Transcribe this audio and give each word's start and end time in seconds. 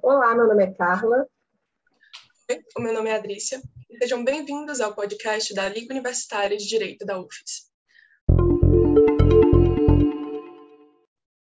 Olá, 0.00 0.32
meu 0.32 0.46
nome 0.46 0.62
é 0.62 0.72
Carla. 0.72 1.26
Oi, 2.48 2.62
o 2.76 2.80
meu 2.80 2.94
nome 2.94 3.10
é 3.10 3.16
Adrícia. 3.16 3.60
Sejam 4.00 4.24
bem-vindos 4.24 4.80
ao 4.80 4.94
podcast 4.94 5.52
da 5.52 5.68
Liga 5.68 5.92
Universitária 5.92 6.56
de 6.56 6.68
Direito 6.68 7.04
da 7.04 7.18
UFES. 7.18 7.68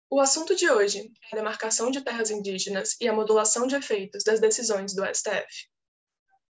O 0.09 0.20
assunto 0.20 0.55
de 0.55 0.70
hoje 0.70 1.14
é 1.32 1.36
a 1.36 1.38
demarcação 1.38 1.91
de 1.91 2.04
terras 2.04 2.32
indígenas 2.32 2.98
e 3.00 3.07
a 3.07 3.14
modulação 3.14 3.68
de 3.68 3.75
efeitos 3.75 4.23
das 4.23 4.39
decisões 4.39 4.95
do 4.95 5.05
STF. 5.05 5.70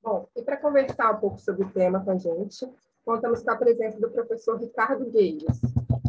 Bom, 0.02 0.29
e 0.38 0.41
para 0.41 0.55
conversar 0.55 1.11
um 1.11 1.20
pouco 1.20 1.39
sobre 1.39 1.66
o 1.66 1.71
tema 1.71 2.04
com 2.04 2.11
a 2.11 2.18
gente, 2.18 2.66
contamos 3.04 3.43
com 3.43 3.52
a 3.52 3.57
presença 3.57 4.00
do 4.00 4.09
professor 4.09 4.57
Ricardo 4.57 5.05
Gueiros. 5.11 5.59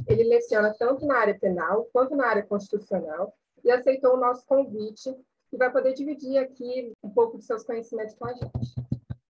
Ele 0.06 0.22
leciona 0.22 0.72
tanto 0.72 1.04
na 1.04 1.18
área 1.18 1.38
penal 1.38 1.88
quanto 1.92 2.14
na 2.14 2.28
área 2.28 2.44
constitucional 2.44 3.36
e 3.64 3.72
aceitou 3.72 4.14
o 4.14 4.20
nosso 4.20 4.46
convite 4.46 5.14
e 5.52 5.56
vai 5.56 5.70
poder 5.70 5.94
dividir 5.94 6.38
aqui 6.38 6.92
um 7.02 7.10
pouco 7.10 7.38
de 7.38 7.44
seus 7.44 7.64
conhecimentos 7.64 8.14
com 8.14 8.26
a 8.26 8.32
gente. 8.32 8.74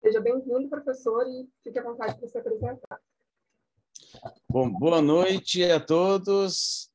Seja 0.01 0.19
bem-vindo, 0.19 0.69
professor, 0.69 1.25
e 1.27 1.49
fique 1.63 1.79
à 1.79 1.83
vontade 1.83 2.17
para 2.19 2.27
se 2.27 2.37
apresentar. 2.37 3.01
Bom, 4.49 4.69
boa 4.69 5.01
noite 5.01 5.63
a 5.63 5.79
todos. 5.79 6.91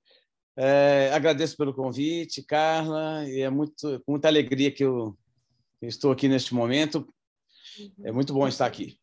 É, 0.56 1.10
agradeço 1.12 1.56
pelo 1.56 1.74
convite, 1.74 2.42
Carla, 2.42 3.24
e 3.28 3.40
é 3.40 3.50
muito, 3.50 4.00
com 4.04 4.12
muita 4.12 4.28
alegria 4.28 4.72
que 4.72 4.84
eu, 4.84 5.16
eu 5.80 5.88
estou 5.88 6.12
aqui 6.12 6.28
neste 6.28 6.54
momento. 6.54 7.06
É 8.02 8.12
muito 8.12 8.32
bom 8.32 8.46
estar 8.46 8.66
aqui. 8.66 8.98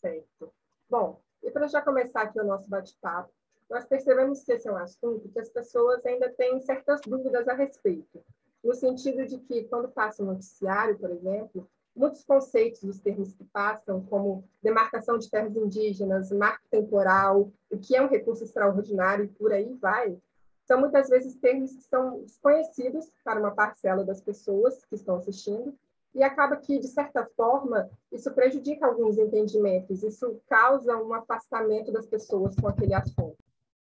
Certo. 0.00 0.52
Bom, 0.88 1.20
e 1.42 1.50
para 1.50 1.66
já 1.68 1.82
começar 1.82 2.22
aqui 2.22 2.40
o 2.40 2.44
nosso 2.44 2.68
bate-papo, 2.68 3.32
nós 3.68 3.84
percebemos 3.84 4.42
que 4.44 4.52
esse 4.52 4.68
é 4.68 4.72
um 4.72 4.76
assunto 4.76 5.28
que 5.28 5.40
as 5.40 5.48
pessoas 5.48 6.04
ainda 6.06 6.30
têm 6.30 6.60
certas 6.60 7.00
dúvidas 7.00 7.48
a 7.48 7.54
respeito, 7.54 8.24
no 8.62 8.74
sentido 8.74 9.26
de 9.26 9.38
que, 9.38 9.64
quando 9.64 9.88
passa 9.88 10.22
o 10.22 10.26
noticiário, 10.26 10.98
por 10.98 11.10
exemplo, 11.10 11.68
muitos 11.96 12.22
conceitos 12.24 12.82
dos 12.82 13.00
termos 13.00 13.32
que 13.32 13.44
passam, 13.44 14.04
como 14.04 14.44
demarcação 14.62 15.16
de 15.16 15.30
terras 15.30 15.56
indígenas, 15.56 16.30
marco 16.30 16.64
temporal, 16.70 17.50
o 17.70 17.78
que 17.78 17.96
é 17.96 18.02
um 18.02 18.08
recurso 18.08 18.44
extraordinário 18.44 19.24
e 19.24 19.28
por 19.28 19.52
aí 19.52 19.72
vai, 19.74 20.18
são 20.66 20.80
muitas 20.80 21.08
vezes 21.08 21.36
termos 21.36 21.72
que 21.72 21.82
são 21.82 22.22
desconhecidos 22.22 23.10
para 23.24 23.40
uma 23.40 23.54
parcela 23.54 24.04
das 24.04 24.20
pessoas 24.20 24.84
que 24.84 24.96
estão 24.96 25.16
assistindo, 25.16 25.74
e 26.14 26.22
acaba 26.22 26.56
que, 26.56 26.78
de 26.78 26.88
certa 26.88 27.26
forma, 27.36 27.90
isso 28.10 28.30
prejudica 28.32 28.86
alguns 28.86 29.18
entendimentos, 29.18 30.02
isso 30.02 30.40
causa 30.48 30.96
um 30.96 31.12
afastamento 31.12 31.92
das 31.92 32.06
pessoas 32.06 32.56
com 32.56 32.68
aquele 32.68 32.94
assunto. 32.94 33.36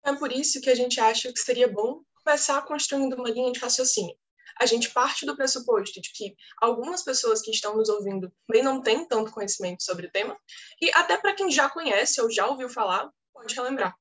É 0.03 0.15
por 0.15 0.33
isso 0.33 0.61
que 0.61 0.71
a 0.71 0.75
gente 0.75 0.99
acha 0.99 1.31
que 1.31 1.39
seria 1.39 1.71
bom 1.71 2.01
começar 2.25 2.63
construindo 2.65 3.15
uma 3.15 3.31
linha 3.31 3.53
de 3.53 3.61
raciocínio 3.61 4.17
a 4.59 4.67
gente 4.67 4.93
parte 4.93 5.27
do 5.27 5.37
pressuposto 5.37 6.01
de 6.01 6.13
que 6.13 6.35
algumas 6.61 7.03
pessoas 7.03 7.41
que 7.41 7.51
estão 7.51 7.77
nos 7.77 7.89
ouvindo 7.89 8.33
também 8.47 8.63
não 8.63 8.83
têm 8.83 9.07
tanto 9.07 9.33
conhecimento 9.33 9.83
sobre 9.83 10.07
o 10.07 10.11
tema, 10.11 10.37
e 10.81 10.91
até 10.93 11.17
para 11.17 11.35
quem 11.35 11.51
já 11.51 11.69
conhece 11.69 12.21
ou 12.21 12.31
já 12.31 12.47
ouviu 12.47 12.69
falar, 12.69 13.11
pode 13.33 13.55
relembrar. 13.55 13.97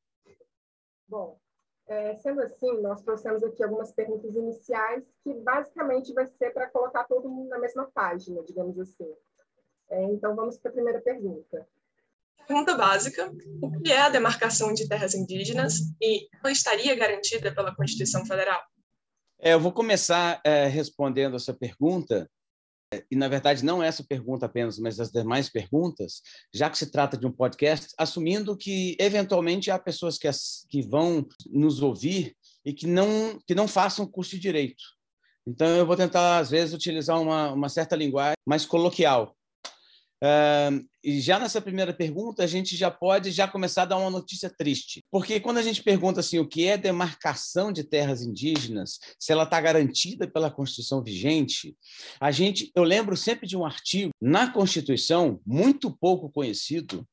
Bom, 1.07 1.39
é, 1.87 2.15
sendo 2.15 2.41
assim, 2.41 2.79
nós 2.81 3.01
trouxemos 3.01 3.43
aqui 3.43 3.61
algumas 3.63 3.91
perguntas 3.91 4.33
iniciais 4.33 5.03
que 5.23 5.33
basicamente 5.33 6.13
vai 6.13 6.25
ser 6.25 6.51
para 6.51 6.69
colocar 6.69 7.03
todo 7.03 7.29
mundo 7.29 7.49
na 7.49 7.59
mesma 7.59 7.89
página, 7.93 8.41
digamos 8.43 8.79
assim. 8.79 9.13
É, 9.89 10.03
então, 10.05 10.33
vamos 10.33 10.57
para 10.57 10.71
a 10.71 10.73
primeira 10.73 11.01
pergunta. 11.01 11.67
Pergunta 12.47 12.75
básica: 12.75 13.29
o 13.61 13.81
que 13.81 13.91
é 13.91 13.99
a 13.99 14.09
demarcação 14.09 14.73
de 14.73 14.87
terras 14.87 15.13
indígenas 15.13 15.79
e 16.01 16.29
ela 16.41 16.51
estaria 16.51 16.95
garantida 16.95 17.53
pela 17.53 17.75
Constituição 17.75 18.25
Federal? 18.25 18.61
É, 19.43 19.53
eu 19.53 19.59
vou 19.59 19.71
começar 19.71 20.39
é, 20.45 20.67
respondendo 20.67 21.35
essa 21.35 21.51
pergunta, 21.51 22.29
e 23.09 23.15
na 23.15 23.27
verdade 23.27 23.65
não 23.65 23.81
essa 23.81 24.03
pergunta 24.03 24.45
apenas, 24.45 24.77
mas 24.77 24.99
as 24.99 25.09
demais 25.09 25.49
perguntas, 25.49 26.21
já 26.53 26.69
que 26.69 26.77
se 26.77 26.91
trata 26.91 27.17
de 27.17 27.25
um 27.25 27.31
podcast, 27.31 27.91
assumindo 27.97 28.55
que 28.55 28.95
eventualmente 28.99 29.71
há 29.71 29.79
pessoas 29.79 30.19
que, 30.19 30.27
as, 30.27 30.63
que 30.69 30.83
vão 30.83 31.27
nos 31.49 31.81
ouvir 31.81 32.35
e 32.63 32.71
que 32.71 32.85
não, 32.85 33.39
que 33.47 33.55
não 33.55 33.67
façam 33.67 34.05
curso 34.05 34.31
de 34.31 34.39
direito. 34.39 34.83
Então, 35.47 35.67
eu 35.69 35.87
vou 35.87 35.97
tentar, 35.97 36.37
às 36.37 36.51
vezes, 36.51 36.75
utilizar 36.75 37.19
uma, 37.19 37.51
uma 37.51 37.67
certa 37.67 37.95
linguagem 37.95 38.35
mais 38.45 38.63
coloquial, 38.63 39.35
Uh, 40.23 40.87
e 41.03 41.19
já 41.19 41.39
nessa 41.39 41.59
primeira 41.59 41.91
pergunta, 41.91 42.43
a 42.43 42.47
gente 42.47 42.77
já 42.77 42.91
pode 42.91 43.31
já 43.31 43.47
começar 43.47 43.83
a 43.83 43.85
dar 43.85 43.97
uma 43.97 44.09
notícia 44.11 44.49
triste. 44.55 45.03
Porque 45.09 45.39
quando 45.39 45.57
a 45.57 45.63
gente 45.63 45.81
pergunta 45.81 46.19
assim, 46.19 46.37
o 46.37 46.47
que 46.47 46.67
é 46.67 46.77
demarcação 46.77 47.71
de 47.71 47.83
terras 47.83 48.21
indígenas, 48.21 48.99
se 49.19 49.31
ela 49.31 49.43
está 49.43 49.59
garantida 49.59 50.27
pela 50.27 50.51
Constituição 50.51 51.03
vigente, 51.03 51.75
a 52.19 52.29
gente, 52.29 52.71
eu 52.75 52.83
lembro 52.83 53.17
sempre 53.17 53.47
de 53.47 53.57
um 53.57 53.65
artigo 53.65 54.11
na 54.21 54.51
Constituição, 54.51 55.41
muito 55.43 55.91
pouco 55.97 56.29
conhecido, 56.29 57.07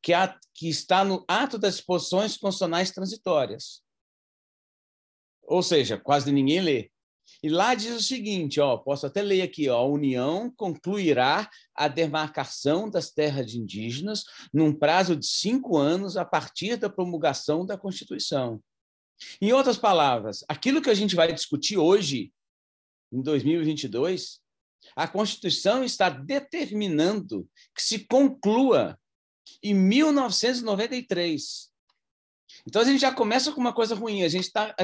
que, 0.00 0.12
há, 0.12 0.38
que 0.54 0.68
está 0.68 1.04
no 1.04 1.24
ato 1.26 1.58
das 1.58 1.76
disposições 1.76 2.36
constitucionais 2.36 2.92
transitórias. 2.92 3.82
Ou 5.42 5.64
seja, 5.64 5.98
quase 5.98 6.30
ninguém 6.30 6.60
lê. 6.60 6.91
E 7.42 7.48
lá 7.48 7.74
diz 7.74 7.96
o 7.96 8.02
seguinte, 8.02 8.60
ó, 8.60 8.76
posso 8.76 9.04
até 9.04 9.20
ler 9.20 9.42
aqui, 9.42 9.68
ó, 9.68 9.78
a 9.78 9.86
União 9.86 10.48
concluirá 10.56 11.50
a 11.74 11.88
demarcação 11.88 12.88
das 12.88 13.10
terras 13.10 13.52
indígenas 13.54 14.22
num 14.54 14.72
prazo 14.72 15.16
de 15.16 15.26
cinco 15.26 15.76
anos 15.76 16.16
a 16.16 16.24
partir 16.24 16.76
da 16.76 16.88
promulgação 16.88 17.66
da 17.66 17.76
Constituição. 17.76 18.62
Em 19.40 19.52
outras 19.52 19.76
palavras, 19.76 20.44
aquilo 20.48 20.80
que 20.80 20.90
a 20.90 20.94
gente 20.94 21.16
vai 21.16 21.32
discutir 21.32 21.76
hoje, 21.76 22.32
em 23.12 23.20
2022, 23.20 24.40
a 24.94 25.08
Constituição 25.08 25.82
está 25.82 26.08
determinando 26.08 27.48
que 27.74 27.82
se 27.82 28.00
conclua 28.06 28.96
em 29.62 29.74
1993. 29.74 31.72
Então 32.66 32.82
a 32.82 32.84
gente 32.84 33.00
já 33.00 33.12
começa 33.12 33.50
com 33.52 33.60
uma 33.60 33.72
coisa 33.72 33.94
ruim. 33.94 34.22
A 34.22 34.28
gente 34.28 34.44
está 34.44 34.74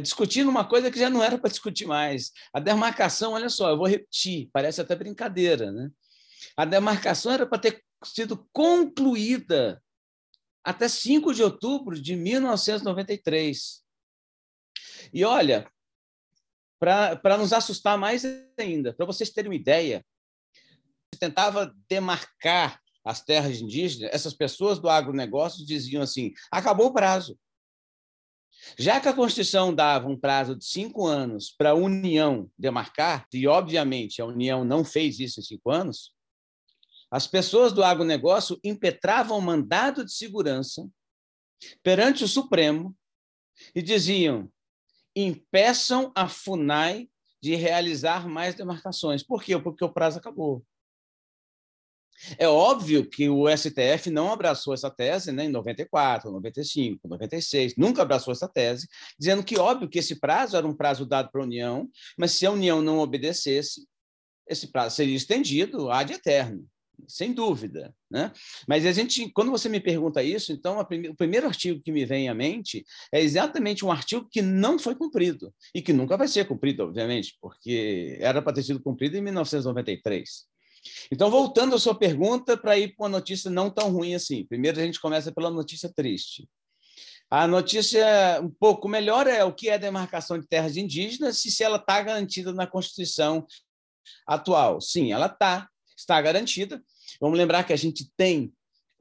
discutindo 0.00 0.48
uma 0.48 0.66
coisa 0.66 0.90
que 0.90 0.98
já 0.98 1.10
não 1.10 1.22
era 1.22 1.38
para 1.38 1.50
discutir 1.50 1.86
mais. 1.86 2.32
A 2.52 2.60
demarcação, 2.60 3.32
olha 3.32 3.48
só, 3.48 3.70
eu 3.70 3.76
vou 3.76 3.86
repetir, 3.86 4.48
parece 4.52 4.80
até 4.80 4.96
brincadeira, 4.96 5.70
né? 5.70 5.90
A 6.56 6.64
demarcação 6.64 7.32
era 7.32 7.46
para 7.46 7.58
ter 7.58 7.84
sido 8.04 8.48
concluída 8.52 9.82
até 10.64 10.88
5 10.88 11.34
de 11.34 11.42
outubro 11.42 12.00
de 12.00 12.16
1993. 12.16 13.82
E 15.12 15.24
olha, 15.24 15.70
para 16.78 17.36
nos 17.38 17.52
assustar 17.52 17.98
mais 17.98 18.24
ainda, 18.58 18.92
para 18.94 19.06
vocês 19.06 19.30
terem 19.30 19.50
uma 19.50 19.56
ideia, 19.56 20.04
tentava 21.18 21.74
demarcar 21.88 22.80
as 23.04 23.22
terras 23.22 23.60
indígenas, 23.60 24.10
essas 24.12 24.34
pessoas 24.34 24.78
do 24.78 24.88
agronegócio 24.88 25.66
diziam 25.66 26.02
assim: 26.02 26.32
acabou 26.50 26.86
o 26.86 26.92
prazo. 26.92 27.38
Já 28.78 29.00
que 29.00 29.08
a 29.08 29.12
Constituição 29.12 29.74
dava 29.74 30.08
um 30.08 30.16
prazo 30.16 30.54
de 30.54 30.64
cinco 30.64 31.06
anos 31.06 31.50
para 31.50 31.70
a 31.70 31.74
União 31.74 32.50
demarcar, 32.56 33.26
e 33.32 33.46
obviamente 33.46 34.22
a 34.22 34.26
União 34.26 34.64
não 34.64 34.84
fez 34.84 35.18
isso 35.18 35.40
em 35.40 35.42
cinco 35.42 35.70
anos, 35.70 36.14
as 37.10 37.26
pessoas 37.26 37.72
do 37.72 37.84
agronegócio 37.84 38.58
impetravam 38.64 39.40
mandado 39.40 40.04
de 40.04 40.12
segurança 40.12 40.88
perante 41.82 42.24
o 42.24 42.28
Supremo 42.28 42.96
e 43.74 43.82
diziam: 43.82 44.50
impeçam 45.14 46.10
a 46.14 46.28
FUNAI 46.28 47.08
de 47.42 47.54
realizar 47.56 48.28
mais 48.28 48.54
demarcações. 48.54 49.22
Por 49.22 49.42
quê? 49.42 49.58
Porque 49.58 49.84
o 49.84 49.92
prazo 49.92 50.18
acabou. 50.18 50.64
É 52.38 52.48
óbvio 52.48 53.08
que 53.08 53.28
o 53.28 53.44
STF 53.48 54.10
não 54.10 54.32
abraçou 54.32 54.74
essa 54.74 54.90
tese 54.90 55.32
né, 55.32 55.44
em 55.44 55.48
94, 55.48 56.30
95, 56.30 57.08
96, 57.08 57.74
nunca 57.76 58.02
abraçou 58.02 58.32
essa 58.32 58.48
tese, 58.48 58.88
dizendo 59.18 59.42
que, 59.42 59.58
óbvio, 59.58 59.88
que 59.88 59.98
esse 59.98 60.18
prazo 60.18 60.56
era 60.56 60.66
um 60.66 60.76
prazo 60.76 61.06
dado 61.06 61.30
para 61.30 61.40
a 61.40 61.44
União, 61.44 61.88
mas 62.16 62.32
se 62.32 62.46
a 62.46 62.50
União 62.50 62.80
não 62.82 62.98
obedecesse, 62.98 63.86
esse 64.48 64.68
prazo 64.70 64.96
seria 64.96 65.16
estendido 65.16 65.90
ad 65.90 66.12
eterno, 66.12 66.66
sem 67.08 67.32
dúvida. 67.32 67.94
Né? 68.10 68.32
Mas 68.68 68.84
a 68.86 68.92
gente, 68.92 69.30
quando 69.30 69.50
você 69.50 69.68
me 69.68 69.80
pergunta 69.80 70.22
isso, 70.22 70.52
então 70.52 70.78
o 70.80 71.16
primeiro 71.16 71.46
artigo 71.46 71.80
que 71.82 71.92
me 71.92 72.04
vem 72.04 72.28
à 72.28 72.34
mente 72.34 72.84
é 73.12 73.20
exatamente 73.20 73.84
um 73.84 73.90
artigo 73.90 74.28
que 74.30 74.42
não 74.42 74.78
foi 74.78 74.94
cumprido 74.94 75.52
e 75.74 75.80
que 75.80 75.92
nunca 75.92 76.16
vai 76.16 76.28
ser 76.28 76.46
cumprido, 76.46 76.84
obviamente, 76.84 77.36
porque 77.40 78.16
era 78.20 78.42
para 78.42 78.52
ter 78.52 78.62
sido 78.62 78.82
cumprido 78.82 79.16
em 79.16 79.22
1993. 79.22 80.51
Então, 81.10 81.30
voltando 81.30 81.74
à 81.74 81.78
sua 81.78 81.94
pergunta, 81.94 82.56
para 82.56 82.78
ir 82.78 82.94
para 82.94 83.04
uma 83.04 83.08
notícia 83.08 83.50
não 83.50 83.70
tão 83.70 83.90
ruim 83.90 84.14
assim. 84.14 84.44
Primeiro, 84.46 84.80
a 84.80 84.84
gente 84.84 85.00
começa 85.00 85.32
pela 85.32 85.50
notícia 85.50 85.92
triste. 85.94 86.48
A 87.30 87.46
notícia 87.46 88.40
um 88.42 88.50
pouco 88.50 88.88
melhor 88.88 89.26
é 89.26 89.42
o 89.42 89.54
que 89.54 89.68
é 89.68 89.74
a 89.74 89.78
demarcação 89.78 90.38
de 90.38 90.46
terras 90.46 90.76
indígenas 90.76 91.44
e 91.44 91.50
se 91.50 91.64
ela 91.64 91.78
está 91.78 92.02
garantida 92.02 92.52
na 92.52 92.66
Constituição 92.66 93.46
atual. 94.26 94.80
Sim, 94.80 95.12
ela 95.12 95.26
está, 95.26 95.68
está 95.96 96.20
garantida. 96.20 96.82
Vamos 97.20 97.38
lembrar 97.38 97.64
que 97.64 97.72
a 97.72 97.76
gente 97.76 98.10
tem 98.16 98.52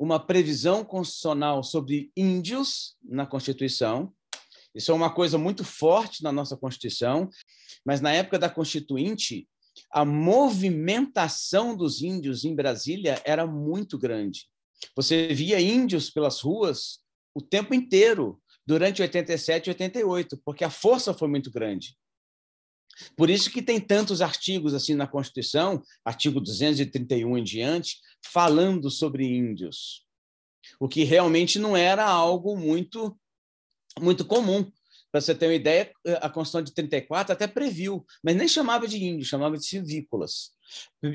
uma 0.02 0.20
previsão 0.20 0.84
constitucional 0.84 1.64
sobre 1.64 2.12
índios 2.18 2.96
na 3.04 3.26
Constituição, 3.26 4.12
Isso 4.74 4.92
é 4.92 4.96
uma 4.96 5.14
coisa 5.14 5.38
muito 5.38 5.64
forte 5.64 6.24
na 6.24 6.32
nossa 6.32 6.58
Constituição, 6.58 7.30
mas 7.86 8.02
na 8.02 8.12
época 8.12 8.40
da 8.40 8.50
Constituinte, 8.50 9.48
a 9.92 10.04
movimentação 10.06 11.76
dos 11.76 12.02
índios 12.02 12.44
em 12.46 12.56
Brasília 12.56 13.22
era 13.26 13.46
muito 13.46 13.98
grande. 13.98 14.48
Você 14.96 15.34
via 15.34 15.60
índios 15.60 16.10
pelas 16.10 16.42
ruas 16.42 17.00
o 17.34 17.42
tempo 17.42 17.74
inteiro, 17.74 18.42
durante 18.66 19.02
87 19.02 19.68
e 19.68 19.70
88, 19.72 20.38
porque 20.44 20.64
a 20.64 20.70
força 20.70 21.14
foi 21.14 21.28
muito 21.28 21.52
grande. 21.52 21.98
Por 23.16 23.30
isso 23.30 23.50
que 23.50 23.62
tem 23.62 23.80
tantos 23.80 24.22
artigos 24.22 24.74
assim 24.74 24.94
na 24.96 25.08
Constituição, 25.08 25.82
artigo 26.04 26.40
231 26.40 27.38
em 27.38 27.44
diante, 27.44 28.00
falando 28.24 28.90
sobre 28.90 29.26
índios. 29.26 30.06
O 30.80 30.88
que 30.88 31.04
realmente 31.04 31.58
não 31.58 31.76
era 31.76 32.06
algo 32.06 32.58
muito 32.58 33.18
muito 34.00 34.26
comum. 34.26 34.72
Para 35.12 35.20
você 35.20 35.36
ter 35.36 35.48
uma 35.48 35.54
ideia, 35.54 35.92
a 36.22 36.30
Constituição 36.30 36.62
de 36.64 36.74
34 36.74 37.34
até 37.34 37.46
previu, 37.46 38.06
mas 38.24 38.36
nem 38.36 38.48
chamava 38.48 38.88
de 38.88 39.04
índios, 39.04 39.28
chamava 39.28 39.58
de 39.58 39.66
civícolas. 39.66 40.52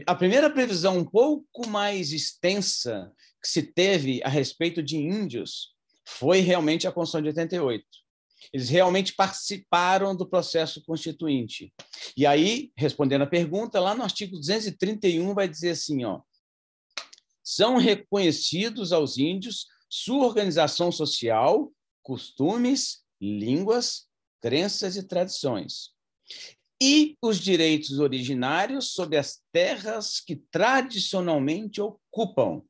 A 0.07 0.15
primeira 0.15 0.51
previsão 0.51 0.99
um 0.99 1.05
pouco 1.05 1.67
mais 1.67 2.13
extensa 2.13 3.11
que 3.43 3.49
se 3.49 3.63
teve 3.63 4.21
a 4.23 4.29
respeito 4.29 4.83
de 4.83 4.97
índios 4.97 5.75
foi 6.07 6.41
realmente 6.41 6.87
a 6.87 6.93
Constituição 6.93 7.23
de 7.23 7.29
88. 7.29 7.85
Eles 8.53 8.69
realmente 8.69 9.15
participaram 9.15 10.15
do 10.15 10.29
processo 10.29 10.83
constituinte. 10.85 11.73
E 12.17 12.27
aí, 12.27 12.71
respondendo 12.77 13.23
a 13.23 13.27
pergunta, 13.27 13.81
lá 13.81 13.95
no 13.95 14.03
artigo 14.03 14.37
231 14.37 15.35
vai 15.35 15.49
dizer 15.49 15.71
assim, 15.71 16.05
ó, 16.05 16.21
são 17.43 17.77
reconhecidos 17.77 18.93
aos 18.93 19.19
índios 19.19 19.67
sua 19.89 20.27
organização 20.27 20.93
social, 20.93 21.73
costumes, 22.03 23.06
línguas, 23.21 24.07
crenças 24.41 24.97
e 24.97 25.03
tradições. 25.03 25.91
E 26.83 27.17
os 27.23 27.39
direitos 27.39 27.99
originários 27.99 28.93
sobre 28.93 29.17
as 29.17 29.43
terras 29.51 30.21
que 30.21 30.37
tradicionalmente 30.37 31.81
ocupam. 31.81 32.63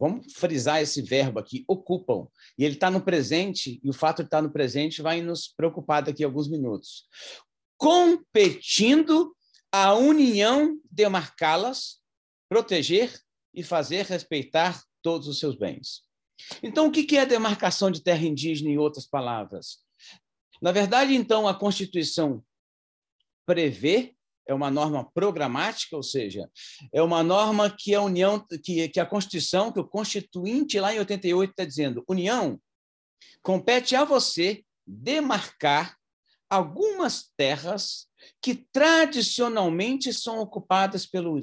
Vamos 0.00 0.32
frisar 0.32 0.80
esse 0.80 1.00
verbo 1.02 1.38
aqui, 1.38 1.64
ocupam. 1.68 2.26
E 2.58 2.64
ele 2.64 2.74
está 2.74 2.90
no 2.90 3.00
presente, 3.00 3.80
e 3.84 3.88
o 3.88 3.92
fato 3.92 4.18
de 4.18 4.26
estar 4.26 4.38
tá 4.38 4.42
no 4.42 4.52
presente 4.52 5.02
vai 5.02 5.20
nos 5.20 5.46
preocupar 5.46 6.02
daqui 6.02 6.24
a 6.24 6.26
alguns 6.26 6.48
minutos. 6.48 7.06
Competindo 7.76 9.36
a 9.70 9.94
União 9.94 10.78
demarcá-las, 10.90 12.00
proteger 12.48 13.16
e 13.54 13.62
fazer 13.62 14.06
respeitar 14.06 14.82
todos 15.02 15.28
os 15.28 15.38
seus 15.38 15.56
bens. 15.56 16.02
Então, 16.62 16.86
o 16.86 16.92
que 16.92 17.16
é 17.16 17.26
demarcação 17.26 17.90
de 17.90 18.02
terra 18.02 18.24
indígena, 18.24 18.70
em 18.70 18.78
outras 18.78 19.06
palavras? 19.06 19.78
Na 20.60 20.72
verdade, 20.72 21.14
então, 21.14 21.48
a 21.48 21.54
Constituição 21.54 22.42
prevê, 23.46 24.14
é 24.46 24.54
uma 24.54 24.70
norma 24.70 25.08
programática, 25.12 25.96
ou 25.96 26.02
seja, 26.02 26.50
é 26.92 27.02
uma 27.02 27.22
norma 27.22 27.74
que 27.76 27.94
a 27.94 28.02
União, 28.02 28.44
que, 28.62 28.88
que 28.88 29.00
a 29.00 29.06
Constituição, 29.06 29.72
que 29.72 29.80
o 29.80 29.86
Constituinte 29.86 30.78
lá 30.80 30.94
em 30.94 30.98
88 30.98 31.50
está 31.50 31.64
dizendo, 31.64 32.04
União, 32.08 32.60
compete 33.42 33.94
a 33.94 34.04
você 34.04 34.64
demarcar 34.86 35.96
algumas 36.50 37.30
terras 37.36 38.08
que 38.40 38.54
tradicionalmente 38.54 40.12
são 40.12 40.38
ocupadas 40.38 41.06
pelo, 41.06 41.40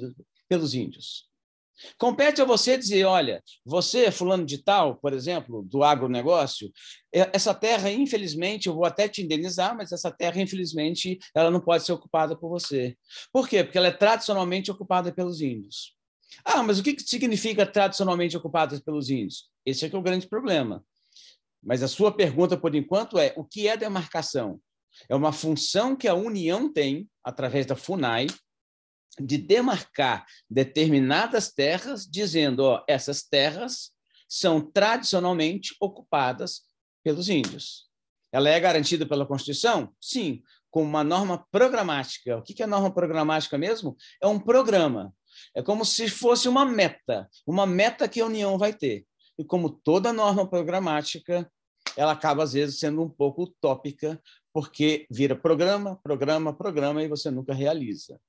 pelos 0.48 0.74
índios. 0.74 1.29
Compete 1.98 2.40
a 2.40 2.44
você 2.44 2.76
dizer, 2.76 3.04
olha, 3.04 3.42
você, 3.64 4.10
fulano 4.10 4.44
de 4.44 4.58
tal, 4.58 4.96
por 4.96 5.12
exemplo, 5.12 5.62
do 5.62 5.82
agronegócio, 5.82 6.70
é, 7.12 7.30
essa 7.32 7.54
terra, 7.54 7.90
infelizmente, 7.90 8.68
eu 8.68 8.74
vou 8.74 8.84
até 8.84 9.08
te 9.08 9.22
indenizar, 9.22 9.76
mas 9.76 9.92
essa 9.92 10.10
terra, 10.10 10.40
infelizmente, 10.40 11.18
ela 11.34 11.50
não 11.50 11.60
pode 11.60 11.84
ser 11.84 11.92
ocupada 11.92 12.36
por 12.36 12.48
você. 12.48 12.96
Por 13.32 13.48
quê? 13.48 13.64
Porque 13.64 13.78
ela 13.78 13.88
é 13.88 13.92
tradicionalmente 13.92 14.70
ocupada 14.70 15.12
pelos 15.12 15.40
índios. 15.40 15.94
Ah, 16.44 16.62
mas 16.62 16.78
o 16.78 16.82
que 16.82 16.96
significa 17.00 17.66
tradicionalmente 17.66 18.36
ocupada 18.36 18.80
pelos 18.80 19.10
índios? 19.10 19.50
Esse 19.64 19.84
é 19.84 19.88
que 19.88 19.96
é 19.96 19.98
o 19.98 20.02
grande 20.02 20.28
problema. 20.28 20.84
Mas 21.62 21.82
a 21.82 21.88
sua 21.88 22.12
pergunta, 22.12 22.56
por 22.56 22.74
enquanto, 22.74 23.18
é 23.18 23.34
o 23.36 23.44
que 23.44 23.68
é 23.68 23.76
demarcação? 23.76 24.60
É 25.08 25.14
uma 25.14 25.32
função 25.32 25.94
que 25.94 26.08
a 26.08 26.14
União 26.14 26.72
tem, 26.72 27.08
através 27.22 27.66
da 27.66 27.76
FUNAI, 27.76 28.26
de 29.18 29.38
demarcar 29.38 30.24
determinadas 30.48 31.52
terras, 31.52 32.06
dizendo, 32.06 32.60
ó, 32.60 32.84
essas 32.88 33.22
terras 33.22 33.92
são 34.28 34.60
tradicionalmente 34.60 35.74
ocupadas 35.80 36.62
pelos 37.02 37.28
índios. 37.28 37.88
Ela 38.32 38.48
é 38.48 38.60
garantida 38.60 39.04
pela 39.04 39.26
Constituição? 39.26 39.92
Sim, 40.00 40.42
com 40.70 40.82
uma 40.82 41.02
norma 41.02 41.44
programática. 41.50 42.38
O 42.38 42.42
que 42.42 42.62
é 42.62 42.66
norma 42.66 42.92
programática 42.92 43.58
mesmo? 43.58 43.96
É 44.22 44.26
um 44.26 44.38
programa. 44.38 45.12
É 45.54 45.62
como 45.62 45.84
se 45.84 46.08
fosse 46.08 46.48
uma 46.48 46.64
meta, 46.64 47.28
uma 47.46 47.66
meta 47.66 48.08
que 48.08 48.20
a 48.20 48.26
União 48.26 48.56
vai 48.56 48.72
ter. 48.72 49.04
E 49.38 49.44
como 49.44 49.70
toda 49.70 50.12
norma 50.12 50.48
programática, 50.48 51.50
ela 51.96 52.12
acaba, 52.12 52.44
às 52.44 52.52
vezes, 52.52 52.78
sendo 52.78 53.02
um 53.02 53.08
pouco 53.08 53.44
utópica, 53.44 54.20
porque 54.52 55.06
vira 55.10 55.34
programa, 55.34 55.98
programa, 56.02 56.52
programa, 56.52 57.02
e 57.02 57.08
você 57.08 57.30
nunca 57.30 57.54
realiza. 57.54 58.20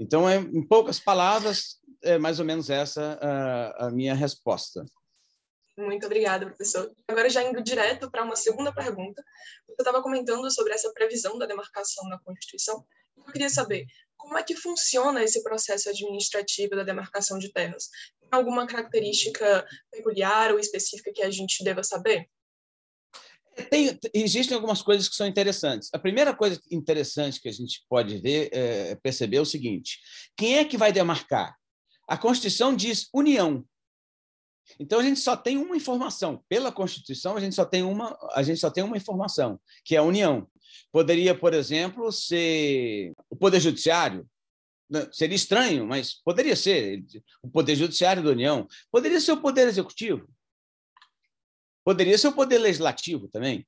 Então, 0.00 0.26
é, 0.26 0.36
em 0.36 0.66
poucas 0.66 0.98
palavras, 0.98 1.78
é 2.02 2.16
mais 2.16 2.40
ou 2.40 2.46
menos 2.46 2.70
essa 2.70 3.18
a, 3.20 3.86
a 3.86 3.90
minha 3.90 4.14
resposta. 4.14 4.82
Muito 5.76 6.06
obrigada, 6.06 6.46
professor. 6.46 6.90
Agora, 7.06 7.28
já 7.28 7.42
indo 7.42 7.62
direto 7.62 8.10
para 8.10 8.24
uma 8.24 8.34
segunda 8.34 8.72
pergunta, 8.72 9.22
você 9.66 9.82
estava 9.82 10.02
comentando 10.02 10.50
sobre 10.50 10.72
essa 10.72 10.90
previsão 10.94 11.38
da 11.38 11.44
demarcação 11.44 12.08
na 12.08 12.18
Constituição. 12.20 12.82
Eu 13.14 13.24
queria 13.24 13.50
saber 13.50 13.86
como 14.16 14.38
é 14.38 14.42
que 14.42 14.56
funciona 14.56 15.22
esse 15.22 15.42
processo 15.42 15.90
administrativo 15.90 16.76
da 16.76 16.82
demarcação 16.82 17.38
de 17.38 17.52
terras. 17.52 17.90
Tem 18.20 18.28
alguma 18.32 18.66
característica 18.66 19.66
peculiar 19.90 20.52
ou 20.52 20.58
específica 20.58 21.12
que 21.14 21.22
a 21.22 21.30
gente 21.30 21.62
deva 21.62 21.82
saber? 21.82 22.26
Tem, 23.68 23.98
existem 24.14 24.54
algumas 24.54 24.80
coisas 24.80 25.08
que 25.08 25.16
são 25.16 25.26
interessantes. 25.26 25.90
A 25.92 25.98
primeira 25.98 26.34
coisa 26.34 26.60
interessante 26.70 27.40
que 27.40 27.48
a 27.48 27.52
gente 27.52 27.84
pode 27.88 28.18
ver, 28.18 28.48
é, 28.52 28.94
perceber 28.96 29.38
é 29.38 29.40
o 29.40 29.46
seguinte: 29.46 29.98
quem 30.36 30.58
é 30.58 30.64
que 30.64 30.78
vai 30.78 30.92
demarcar? 30.92 31.54
A 32.08 32.16
Constituição 32.16 32.74
diz 32.74 33.08
União. 33.12 33.64
Então 34.78 35.00
a 35.00 35.02
gente 35.02 35.18
só 35.20 35.36
tem 35.36 35.56
uma 35.56 35.76
informação. 35.76 36.44
Pela 36.48 36.70
Constituição 36.70 37.36
a 37.36 37.40
gente 37.40 37.54
só 37.54 37.64
tem 37.64 37.82
uma, 37.82 38.16
a 38.32 38.42
gente 38.42 38.60
só 38.60 38.70
tem 38.70 38.84
uma 38.84 38.96
informação, 38.96 39.60
que 39.84 39.96
é 39.96 39.98
a 39.98 40.02
União. 40.02 40.46
Poderia, 40.92 41.34
por 41.34 41.54
exemplo, 41.54 42.12
ser 42.12 43.12
o 43.28 43.36
Poder 43.36 43.60
Judiciário. 43.60 44.28
Seria 45.12 45.36
estranho, 45.36 45.86
mas 45.86 46.14
poderia 46.24 46.56
ser 46.56 47.04
o 47.42 47.48
Poder 47.48 47.76
Judiciário 47.76 48.22
da 48.22 48.30
União. 48.30 48.66
Poderia 48.90 49.20
ser 49.20 49.32
o 49.32 49.40
Poder 49.40 49.68
Executivo. 49.68 50.28
Poderia 51.84 52.16
ser 52.18 52.28
o 52.28 52.32
poder 52.32 52.58
legislativo 52.58 53.28
também. 53.28 53.66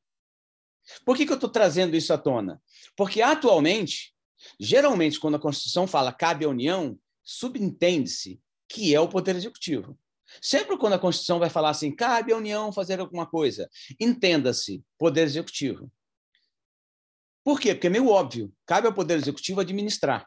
Por 1.05 1.17
que, 1.17 1.25
que 1.25 1.33
eu 1.33 1.37
estou 1.37 1.51
trazendo 1.51 1.97
isso 1.97 2.13
à 2.13 2.19
tona? 2.19 2.61
Porque, 2.97 3.23
atualmente, 3.23 4.15
geralmente, 4.59 5.19
quando 5.19 5.37
a 5.37 5.41
Constituição 5.41 5.87
fala 5.87 6.13
cabe 6.13 6.45
à 6.45 6.49
União, 6.49 6.99
subentende-se 7.23 8.41
que 8.69 8.95
é 8.95 9.01
o 9.01 9.09
poder 9.09 9.37
executivo. 9.37 9.99
Sempre 10.41 10.79
quando 10.79 10.95
a 10.95 10.99
Constituição 10.99 11.39
vai 11.39 11.51
falar 11.51 11.71
assim, 11.71 11.95
cabe 11.95 12.33
à 12.33 12.37
União 12.37 12.73
fazer 12.73 12.99
alguma 13.01 13.27
coisa, 13.27 13.69
entenda-se 14.01 14.83
poder 14.99 15.23
executivo. 15.23 15.93
Por 17.45 17.61
quê? 17.61 17.75
Porque 17.75 17.89
é 17.89 17.91
meio 17.91 18.09
óbvio, 18.09 18.53
cabe 18.65 18.87
ao 18.87 18.95
poder 18.95 19.19
executivo 19.19 19.61
administrar. 19.61 20.27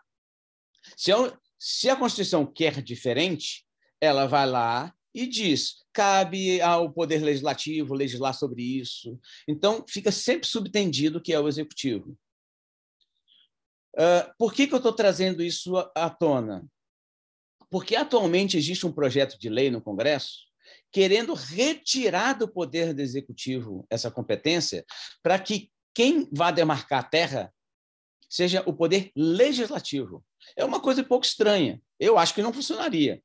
Se, 0.96 1.12
eu, 1.12 1.36
se 1.58 1.90
a 1.90 1.96
Constituição 1.96 2.46
quer 2.46 2.82
diferente, 2.82 3.66
ela 4.00 4.28
vai 4.28 4.46
lá 4.46 4.94
e 5.16 5.26
diz: 5.26 5.86
cabe 5.94 6.62
ao 6.62 6.92
Poder 6.92 7.24
Legislativo 7.24 7.94
legislar 7.94 8.34
sobre 8.34 8.62
isso. 8.62 9.18
Então, 9.48 9.86
fica 9.88 10.12
sempre 10.12 10.46
subtendido 10.46 11.22
que 11.22 11.32
é 11.32 11.40
o 11.40 11.48
Executivo. 11.48 12.18
Uh, 13.96 14.30
por 14.38 14.54
que, 14.54 14.68
que 14.68 14.74
eu 14.74 14.78
estou 14.78 14.92
trazendo 14.92 15.42
isso 15.42 15.78
à 15.96 16.10
tona? 16.10 16.68
Porque 17.70 17.96
atualmente 17.96 18.58
existe 18.58 18.86
um 18.86 18.92
projeto 18.92 19.40
de 19.40 19.48
lei 19.48 19.72
no 19.72 19.82
Congresso 19.82 20.46
querendo 20.92 21.34
retirar 21.34 22.34
do 22.34 22.48
Poder 22.48 22.94
do 22.94 23.02
Executivo 23.02 23.86
essa 23.90 24.12
competência 24.12 24.86
para 25.24 25.40
que 25.40 25.72
quem 25.94 26.30
vá 26.32 26.52
demarcar 26.52 27.00
a 27.00 27.08
terra 27.08 27.54
seja 28.30 28.64
o 28.66 28.74
Poder 28.74 29.12
Legislativo. 29.16 30.26
É 30.58 30.66
uma 30.66 30.82
coisa 30.82 31.02
um 31.02 31.06
pouco 31.06 31.26
estranha. 31.26 31.82
Eu 31.98 32.18
acho 32.18 32.34
que 32.34 32.42
não 32.42 32.52
funcionaria. 32.52 33.22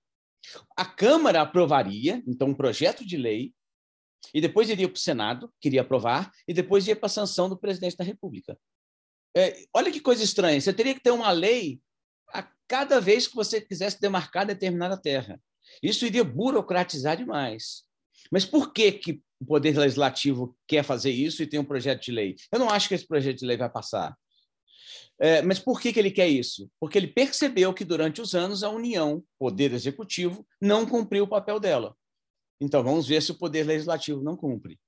A 0.76 0.85
Câmara 0.85 1.42
aprovaria, 1.42 2.23
então, 2.26 2.49
um 2.49 2.54
projeto 2.54 3.04
de 3.04 3.16
lei, 3.16 3.52
e 4.35 4.40
depois 4.40 4.68
iria 4.68 4.88
para 4.88 4.97
o 4.97 5.00
Senado, 5.00 5.52
queria 5.61 5.80
aprovar, 5.80 6.30
e 6.47 6.52
depois 6.52 6.87
ia 6.87 6.97
para 6.97 7.06
a 7.06 7.11
sanção 7.11 7.49
do 7.49 7.59
presidente 7.59 7.97
da 7.97 8.04
República. 8.04 8.59
É, 9.37 9.64
olha 9.75 9.92
que 9.92 10.00
coisa 10.00 10.23
estranha, 10.23 10.61
você 10.61 10.73
teria 10.73 10.94
que 10.94 11.02
ter 11.02 11.11
uma 11.11 11.30
lei 11.30 11.80
a 12.32 12.49
cada 12.66 13.00
vez 13.00 13.26
que 13.26 13.35
você 13.35 13.61
quisesse 13.61 14.00
demarcar 14.00 14.47
determinada 14.47 15.00
terra. 15.00 15.40
Isso 15.82 16.04
iria 16.04 16.25
burocratizar 16.25 17.16
demais. 17.16 17.85
Mas 18.30 18.44
por 18.44 18.73
que, 18.73 18.92
que 18.92 19.23
o 19.40 19.47
Poder 19.47 19.76
Legislativo 19.76 20.56
quer 20.66 20.85
fazer 20.85 21.11
isso 21.11 21.42
e 21.42 21.47
tem 21.47 21.59
um 21.59 21.64
projeto 21.64 22.02
de 22.02 22.12
lei. 22.12 22.37
Eu 22.52 22.59
não 22.59 22.68
acho 22.68 22.88
que 22.88 22.94
esse 22.94 23.06
projeto 23.06 23.38
de 23.38 23.47
lei 23.47 23.56
vai 23.56 23.70
passar. 23.70 24.14
É, 25.22 25.42
mas 25.42 25.58
por 25.58 25.78
que, 25.78 25.92
que 25.92 25.98
ele 25.98 26.10
quer 26.10 26.28
isso? 26.28 26.70
Porque 26.80 26.96
ele 26.96 27.06
percebeu 27.06 27.74
que, 27.74 27.84
durante 27.84 28.22
os 28.22 28.34
anos, 28.34 28.62
a 28.62 28.70
União, 28.70 29.22
Poder 29.38 29.72
Executivo, 29.74 30.46
não 30.58 30.86
cumpriu 30.86 31.24
o 31.24 31.28
papel 31.28 31.60
dela. 31.60 31.94
Então, 32.58 32.82
vamos 32.82 33.06
ver 33.06 33.20
se 33.20 33.30
o 33.30 33.38
Poder 33.38 33.64
Legislativo 33.64 34.22
não 34.22 34.34
cumpre. 34.34 34.80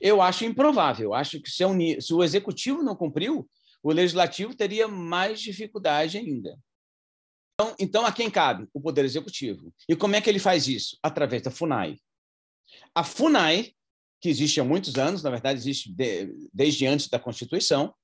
Eu 0.00 0.20
acho 0.20 0.44
improvável. 0.44 1.14
Acho 1.14 1.40
que 1.40 1.48
se, 1.48 1.62
se 2.00 2.12
o 2.12 2.24
Executivo 2.24 2.82
não 2.82 2.96
cumpriu, 2.96 3.48
o 3.80 3.92
Legislativo 3.92 4.56
teria 4.56 4.88
mais 4.88 5.40
dificuldade 5.40 6.18
ainda. 6.18 6.58
Então, 7.54 7.74
então, 7.78 8.06
a 8.06 8.12
quem 8.12 8.28
cabe? 8.28 8.68
O 8.74 8.80
Poder 8.80 9.04
Executivo. 9.04 9.72
E 9.88 9.94
como 9.94 10.16
é 10.16 10.20
que 10.20 10.28
ele 10.28 10.40
faz 10.40 10.66
isso? 10.66 10.98
Através 11.00 11.42
da 11.42 11.50
FUNAI. 11.52 11.96
A 12.92 13.04
FUNAI, 13.04 13.72
que 14.20 14.28
existe 14.28 14.60
há 14.60 14.64
muitos 14.64 14.96
anos, 14.96 15.22
na 15.22 15.30
verdade, 15.30 15.60
existe 15.60 15.92
de... 15.92 16.34
desde 16.52 16.86
antes 16.86 17.08
da 17.08 17.20
Constituição, 17.20 17.94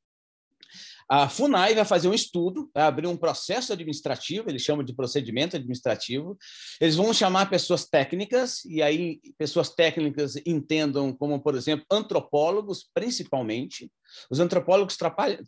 a 1.14 1.28
FUNAI 1.28 1.74
vai 1.74 1.84
fazer 1.84 2.08
um 2.08 2.14
estudo, 2.14 2.70
vai 2.74 2.84
abrir 2.84 3.06
um 3.06 3.18
processo 3.18 3.70
administrativo, 3.70 4.48
eles 4.48 4.62
chamam 4.62 4.82
de 4.82 4.94
procedimento 4.94 5.56
administrativo. 5.56 6.38
Eles 6.80 6.96
vão 6.96 7.12
chamar 7.12 7.50
pessoas 7.50 7.84
técnicas, 7.84 8.64
e 8.64 8.80
aí 8.80 9.20
pessoas 9.36 9.68
técnicas 9.68 10.36
entendam 10.46 11.14
como, 11.14 11.38
por 11.38 11.54
exemplo, 11.54 11.84
antropólogos, 11.92 12.88
principalmente. 12.94 13.92
Os 14.30 14.40
antropólogos 14.40 14.96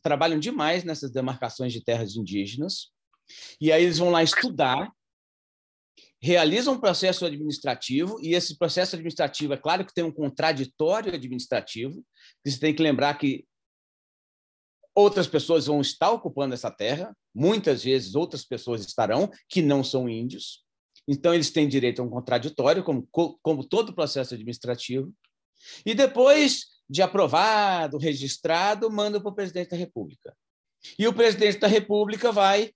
trabalham 0.02 0.38
demais 0.38 0.84
nessas 0.84 1.10
demarcações 1.10 1.72
de 1.72 1.82
terras 1.82 2.14
indígenas. 2.14 2.90
E 3.58 3.72
aí 3.72 3.84
eles 3.84 3.96
vão 3.96 4.10
lá 4.10 4.22
estudar, 4.22 4.92
realizam 6.20 6.74
um 6.74 6.78
processo 6.78 7.24
administrativo, 7.24 8.18
e 8.20 8.34
esse 8.34 8.58
processo 8.58 8.96
administrativo, 8.96 9.54
é 9.54 9.56
claro 9.56 9.86
que 9.86 9.94
tem 9.94 10.04
um 10.04 10.12
contraditório 10.12 11.14
administrativo, 11.14 12.04
você 12.44 12.60
tem 12.60 12.74
que 12.74 12.82
lembrar 12.82 13.14
que 13.14 13.46
outras 14.94 15.26
pessoas 15.26 15.66
vão 15.66 15.80
estar 15.80 16.10
ocupando 16.10 16.54
essa 16.54 16.70
terra, 16.70 17.16
muitas 17.34 17.82
vezes 17.82 18.14
outras 18.14 18.44
pessoas 18.44 18.84
estarão 18.84 19.30
que 19.48 19.60
não 19.60 19.82
são 19.82 20.08
índios. 20.08 20.64
Então, 21.06 21.34
eles 21.34 21.50
têm 21.50 21.68
direito 21.68 22.00
a 22.00 22.04
um 22.04 22.08
contraditório, 22.08 22.82
como, 22.84 23.06
como 23.42 23.64
todo 23.64 23.94
processo 23.94 24.34
administrativo. 24.34 25.12
E 25.84 25.94
depois 25.94 26.66
de 26.88 27.02
aprovado, 27.02 27.98
registrado, 27.98 28.90
manda 28.90 29.20
para 29.20 29.30
o 29.30 29.34
presidente 29.34 29.70
da 29.70 29.76
República. 29.76 30.36
E 30.98 31.06
o 31.06 31.12
presidente 31.12 31.58
da 31.58 31.66
República 31.66 32.30
vai 32.30 32.72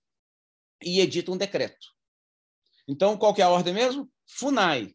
e 0.83 0.99
edita 0.99 1.31
um 1.31 1.37
decreto. 1.37 1.87
Então, 2.87 3.17
qual 3.17 3.35
é 3.37 3.41
a 3.41 3.49
ordem 3.49 3.73
mesmo? 3.73 4.09
FUNAI 4.27 4.93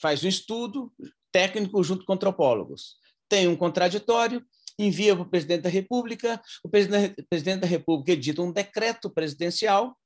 faz 0.00 0.24
um 0.24 0.28
estudo 0.28 0.92
técnico 1.30 1.82
junto 1.82 2.04
com 2.04 2.12
antropólogos. 2.12 2.96
Tem 3.28 3.48
um 3.48 3.56
contraditório, 3.56 4.44
envia 4.78 5.14
para 5.14 5.22
o 5.22 5.28
presidente 5.28 5.62
da 5.62 5.68
República, 5.68 6.40
o 6.62 6.68
presidente 6.68 7.60
da 7.60 7.66
República 7.66 8.12
edita 8.12 8.42
um 8.42 8.52
decreto 8.52 9.10
presidencial, 9.10 9.96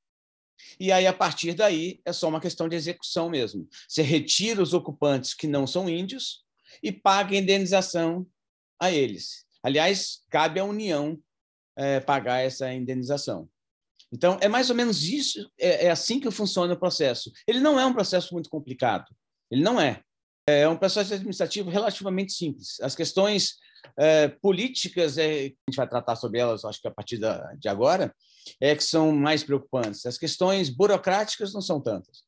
e 0.79 0.93
aí, 0.93 1.07
a 1.07 1.13
partir 1.13 1.55
daí, 1.55 2.01
é 2.05 2.13
só 2.13 2.29
uma 2.29 2.41
questão 2.41 2.69
de 2.69 2.77
execução 2.77 3.31
mesmo. 3.31 3.69
Você 3.89 4.03
retira 4.03 4.63
os 4.63 4.75
ocupantes 4.75 5.35
que 5.35 5.47
não 5.47 5.67
são 5.67 5.89
índios 5.89 6.45
e 6.83 6.93
paga 6.93 7.37
indenização 7.37 8.27
a 8.79 8.91
eles. 8.91 9.45
Aliás, 9.63 10.23
cabe 10.31 10.61
à 10.61 10.65
União 10.65 11.19
é, 11.77 12.01
pagar 12.01 12.41
essa 12.41 12.73
indenização. 12.73 13.49
Então, 14.13 14.39
é 14.41 14.49
mais 14.49 14.71
ou 14.71 14.77
menos 14.77 15.05
isso, 15.05 15.51
é, 15.59 15.87
é 15.87 15.91
assim 15.91 16.19
que 16.19 16.31
funciona 16.31 16.75
o 16.75 16.79
processo. 16.79 17.31
Ele 17.47 17.61
não 17.61 17.79
é 17.79 17.87
um 17.87 17.93
processo 17.93 18.35
muito 18.35 18.51
complicado, 18.51 19.07
ele 19.51 19.63
não 19.63 19.81
é. 19.81 20.03
É 20.59 20.69
um 20.69 20.77
processo 20.77 21.15
administrativo 21.15 21.71
relativamente 21.71 22.33
simples. 22.33 22.81
As 22.81 22.95
questões 22.95 23.57
é, 23.97 24.29
políticas, 24.29 25.19
é, 25.19 25.25
a 25.25 25.71
gente 25.71 25.77
vai 25.77 25.89
tratar 25.89 26.17
sobre 26.17 26.39
elas, 26.39 26.65
acho 26.65 26.81
que 26.81 26.89
a 26.89 26.91
partir 26.91 27.19
da, 27.19 27.53
de 27.55 27.69
agora, 27.69 28.15
é 28.61 28.75
que 28.75 28.83
são 28.83 29.13
mais 29.13 29.45
preocupantes. 29.45 30.07
As 30.07 30.19
questões 30.19 30.71
burocráticas 30.71 31.53
não 31.53 31.61
são 31.61 31.81
tantas. 31.81 32.25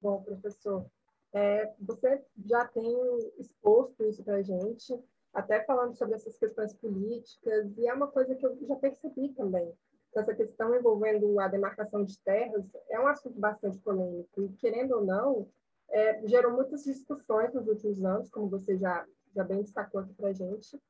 Bom, 0.00 0.22
professor, 0.22 0.86
é, 1.34 1.72
você 1.80 2.22
já 2.46 2.64
tem 2.66 2.94
exposto 3.38 4.04
isso 4.04 4.22
para 4.22 4.36
a 4.36 4.42
gente, 4.42 4.98
até 5.34 5.64
falando 5.64 5.96
sobre 5.96 6.14
essas 6.14 6.38
questões 6.38 6.72
políticas, 6.74 7.76
e 7.76 7.86
é 7.86 7.92
uma 7.92 8.08
coisa 8.08 8.34
que 8.34 8.46
eu 8.46 8.56
já 8.66 8.76
percebi 8.76 9.30
também. 9.30 9.70
Essa 10.14 10.34
questão 10.34 10.74
envolvendo 10.74 11.38
a 11.40 11.48
demarcação 11.48 12.02
de 12.02 12.18
terras 12.20 12.64
é 12.88 12.98
um 12.98 13.06
assunto 13.06 13.38
bastante 13.38 13.78
polêmico, 13.78 14.42
e 14.42 14.48
querendo 14.54 14.92
ou 14.92 15.04
não, 15.04 15.48
é, 15.88 16.26
gerou 16.26 16.52
muitas 16.52 16.84
discussões 16.84 17.52
nos 17.54 17.66
últimos 17.66 18.04
anos, 18.04 18.30
como 18.30 18.48
você 18.48 18.76
já 18.76 19.06
já 19.36 19.44
bem 19.44 19.60
destacou 19.60 20.00
aqui 20.00 20.14
para 20.14 20.30
a 20.30 20.32
gente. 20.32 20.80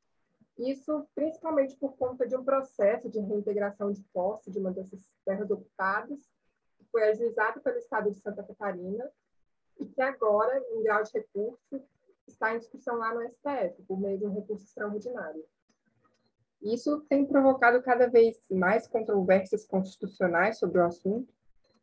Isso 0.56 1.06
principalmente 1.14 1.76
por 1.76 1.96
conta 1.96 2.26
de 2.26 2.36
um 2.36 2.44
processo 2.44 3.10
de 3.10 3.18
reintegração 3.18 3.90
de 3.90 4.02
posse 4.12 4.50
de 4.50 4.58
uma 4.58 4.70
dessas 4.70 5.12
terras 5.24 5.50
ocupadas, 5.50 6.20
que 6.78 6.84
foi 6.90 7.08
ajuizado 7.10 7.60
pelo 7.60 7.76
Estado 7.76 8.10
de 8.10 8.20
Santa 8.20 8.42
Catarina 8.42 9.10
e 9.78 9.84
que 9.84 10.00
agora, 10.00 10.64
em 10.70 10.82
grau 10.82 11.02
de 11.02 11.10
recurso, 11.12 11.82
está 12.26 12.54
em 12.54 12.58
discussão 12.58 12.96
lá 12.96 13.12
no 13.12 13.28
STF, 13.28 13.82
por 13.86 14.00
meio 14.00 14.18
de 14.18 14.26
um 14.26 14.32
recurso 14.32 14.64
extraordinário. 14.64 15.44
Isso 16.62 17.00
tem 17.08 17.26
provocado 17.26 17.82
cada 17.82 18.08
vez 18.08 18.38
mais 18.50 18.88
controvérsias 18.88 19.66
constitucionais 19.66 20.58
sobre 20.58 20.78
o 20.78 20.84
assunto, 20.84 21.32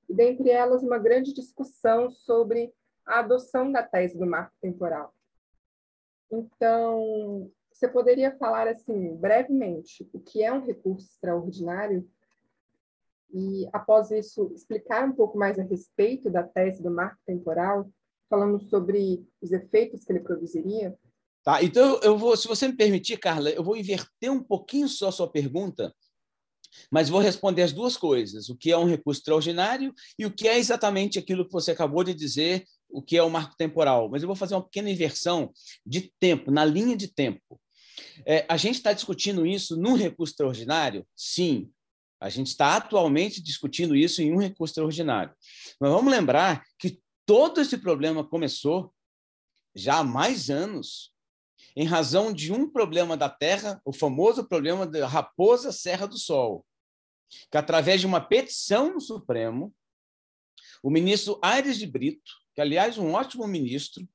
e 0.09 0.13
dentre 0.13 0.49
elas 0.49 0.81
uma 0.81 0.97
grande 0.97 1.33
discussão 1.33 2.09
sobre 2.09 2.73
a 3.05 3.19
adoção 3.19 3.71
da 3.71 3.83
tese 3.83 4.17
do 4.17 4.25
marco 4.25 4.55
temporal. 4.61 5.13
Então, 6.31 7.51
você 7.71 7.87
poderia 7.87 8.35
falar 8.37 8.67
assim, 8.67 9.15
brevemente, 9.15 10.09
o 10.13 10.19
que 10.19 10.43
é 10.43 10.51
um 10.51 10.65
recurso 10.65 11.07
extraordinário 11.07 12.07
e, 13.33 13.67
após 13.73 14.11
isso, 14.11 14.51
explicar 14.53 15.07
um 15.07 15.11
pouco 15.11 15.37
mais 15.37 15.57
a 15.57 15.63
respeito 15.63 16.29
da 16.29 16.43
tese 16.43 16.81
do 16.81 16.91
marco 16.91 17.19
temporal, 17.25 17.89
falando 18.29 18.59
sobre 18.59 19.27
os 19.41 19.51
efeitos 19.51 20.03
que 20.03 20.11
ele 20.11 20.19
produziria? 20.19 20.95
Tá, 21.43 21.61
então 21.61 21.99
eu 22.01 22.17
vou, 22.17 22.37
se 22.37 22.47
você 22.47 22.67
me 22.67 22.77
permitir, 22.77 23.17
Carla, 23.17 23.49
eu 23.49 23.63
vou 23.63 23.75
inverter 23.75 24.31
um 24.31 24.41
pouquinho 24.41 24.87
só 24.87 25.09
a 25.09 25.11
sua 25.11 25.29
pergunta, 25.29 25.93
mas 26.89 27.09
vou 27.09 27.19
responder 27.19 27.63
as 27.63 27.73
duas 27.73 27.97
coisas: 27.97 28.49
o 28.49 28.55
que 28.55 28.71
é 28.71 28.77
um 28.77 28.85
recurso 28.85 29.19
extraordinário 29.19 29.93
e 30.17 30.25
o 30.25 30.33
que 30.33 30.47
é 30.47 30.57
exatamente 30.57 31.19
aquilo 31.19 31.45
que 31.45 31.51
você 31.51 31.71
acabou 31.71 32.03
de 32.03 32.13
dizer 32.13 32.63
o 32.93 33.01
que 33.01 33.17
é 33.17 33.23
o 33.23 33.29
marco 33.29 33.55
temporal, 33.57 34.07
mas 34.09 34.21
eu 34.21 34.27
vou 34.27 34.35
fazer 34.35 34.53
uma 34.53 34.63
pequena 34.63 34.89
inversão 34.89 35.51
de 35.85 36.13
tempo, 36.19 36.51
na 36.51 36.63
linha 36.63 36.95
de 36.95 37.07
tempo. 37.07 37.59
É, 38.25 38.45
a 38.47 38.55
gente 38.55 38.75
está 38.75 38.93
discutindo 38.93 39.45
isso 39.45 39.75
num 39.75 39.95
recurso 39.95 40.33
extraordinário? 40.33 41.05
Sim. 41.15 41.71
A 42.19 42.29
gente 42.29 42.47
está 42.47 42.77
atualmente 42.77 43.41
discutindo 43.41 43.95
isso 43.95 44.21
em 44.21 44.31
um 44.31 44.37
recurso 44.37 44.71
extraordinário. 44.71 45.33
Mas 45.79 45.91
vamos 45.91 46.11
lembrar 46.11 46.63
que 46.77 47.01
todo 47.25 47.59
esse 47.59 47.77
problema 47.77 48.23
começou 48.23 48.93
já 49.75 49.97
há 49.97 50.03
mais 50.03 50.49
anos, 50.49 51.11
em 51.75 51.85
razão 51.85 52.31
de 52.31 52.53
um 52.53 52.69
problema 52.69 53.17
da 53.17 53.27
Terra, 53.27 53.81
o 53.83 53.91
famoso 53.91 54.47
problema 54.47 54.85
da 54.85 55.07
Raposa 55.07 55.71
Serra 55.71 56.05
do 56.05 56.17
Sol, 56.17 56.63
que 57.51 57.57
através 57.57 57.99
de 57.99 58.05
uma 58.05 58.21
petição 58.21 58.93
no 58.93 59.01
Supremo, 59.01 59.73
o 60.83 60.91
ministro 60.91 61.39
Aires 61.41 61.77
de 61.77 61.87
Brito 61.87 62.42
que, 62.53 62.61
aliás, 62.61 62.97
um 62.97 63.13
ótimo 63.13 63.47
ministro 63.47 64.07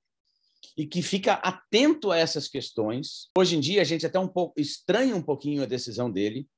e 0.76 0.86
que 0.86 1.02
fica 1.02 1.34
atento 1.34 2.10
a 2.10 2.18
essas 2.18 2.48
questões. 2.48 3.30
Hoje 3.36 3.56
em 3.56 3.60
dia, 3.60 3.80
a 3.80 3.84
gente 3.84 4.06
até 4.06 4.18
um 4.18 4.28
pouco 4.28 4.60
estranha 4.60 5.14
um 5.14 5.22
pouquinho 5.22 5.62
a 5.62 5.66
decisão 5.66 6.10
dele. 6.10 6.48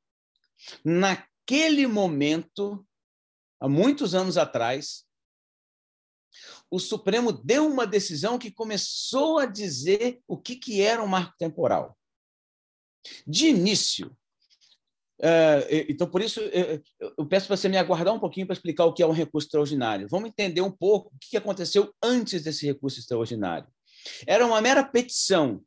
Naquele 0.85 1.87
momento, 1.87 2.87
há 3.59 3.69
muitos 3.69 4.15
anos 4.15 4.37
atrás, 4.37 5.05
o 6.71 6.79
Supremo 6.79 7.33
deu 7.33 7.67
uma 7.67 7.87
decisão 7.87 8.39
que 8.39 8.51
começou 8.51 9.39
a 9.39 9.47
dizer 9.47 10.23
o 10.29 10.39
que, 10.39 10.55
que 10.57 10.81
era 10.81 11.03
um 11.03 11.07
marco 11.07 11.35
temporal. 11.39 11.99
De 13.27 13.49
início, 13.49 14.17
Uh, 15.21 15.85
então, 15.87 16.09
por 16.09 16.23
isso, 16.23 16.41
eu, 16.41 16.83
eu 17.19 17.27
peço 17.27 17.47
para 17.47 17.57
você 17.57 17.69
me 17.69 17.77
aguardar 17.77 18.15
um 18.15 18.19
pouquinho 18.19 18.47
para 18.47 18.55
explicar 18.55 18.87
o 18.87 18.93
que 18.93 19.03
é 19.03 19.07
um 19.07 19.13
recurso 19.13 19.47
extraordinário. 19.47 20.09
Vamos 20.11 20.31
entender 20.31 20.63
um 20.63 20.71
pouco 20.71 21.15
o 21.15 21.19
que 21.21 21.37
aconteceu 21.37 21.95
antes 22.03 22.43
desse 22.43 22.65
recurso 22.67 22.99
extraordinário. 22.99 23.69
Era 24.27 24.47
uma 24.47 24.61
mera 24.63 24.83
petição 24.83 25.63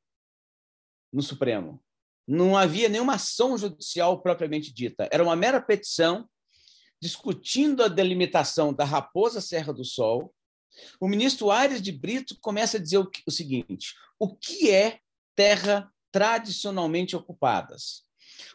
no 1.12 1.22
Supremo. 1.22 1.80
Não 2.28 2.58
havia 2.58 2.90
nenhuma 2.90 3.16
ação 3.16 3.56
judicial 3.56 4.22
propriamente 4.22 4.74
dita. 4.74 5.08
Era 5.12 5.24
uma 5.24 5.36
mera 5.36 5.62
petição 5.62 6.28
discutindo 7.00 7.84
a 7.84 7.88
delimitação 7.88 8.74
da 8.74 8.86
Raposa 8.86 9.40
Serra 9.40 9.72
do 9.72 9.86
Sol. 9.86 10.34
O 11.00 11.08
ministro 11.08 11.52
Aires 11.52 11.82
de 11.82 11.92
Brito 11.92 12.36
começa 12.42 12.78
a 12.78 12.80
dizer 12.80 12.98
o 12.98 13.32
seguinte: 13.32 13.94
o 14.18 14.36
que 14.36 14.72
é 14.72 15.00
terra 15.36 15.92
tradicionalmente 16.12 17.16
ocupadas? 17.16 18.04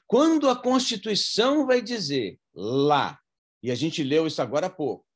Quando 0.07 0.49
a 0.49 0.57
Constituição 0.57 1.67
vai 1.67 1.81
dizer 1.83 2.39
lá, 2.55 3.19
e 3.63 3.71
a 3.71 3.75
gente 3.75 4.03
leu 4.03 4.27
isso 4.27 4.41
agora 4.41 4.67
há 4.67 4.71
pouco, 4.71 5.07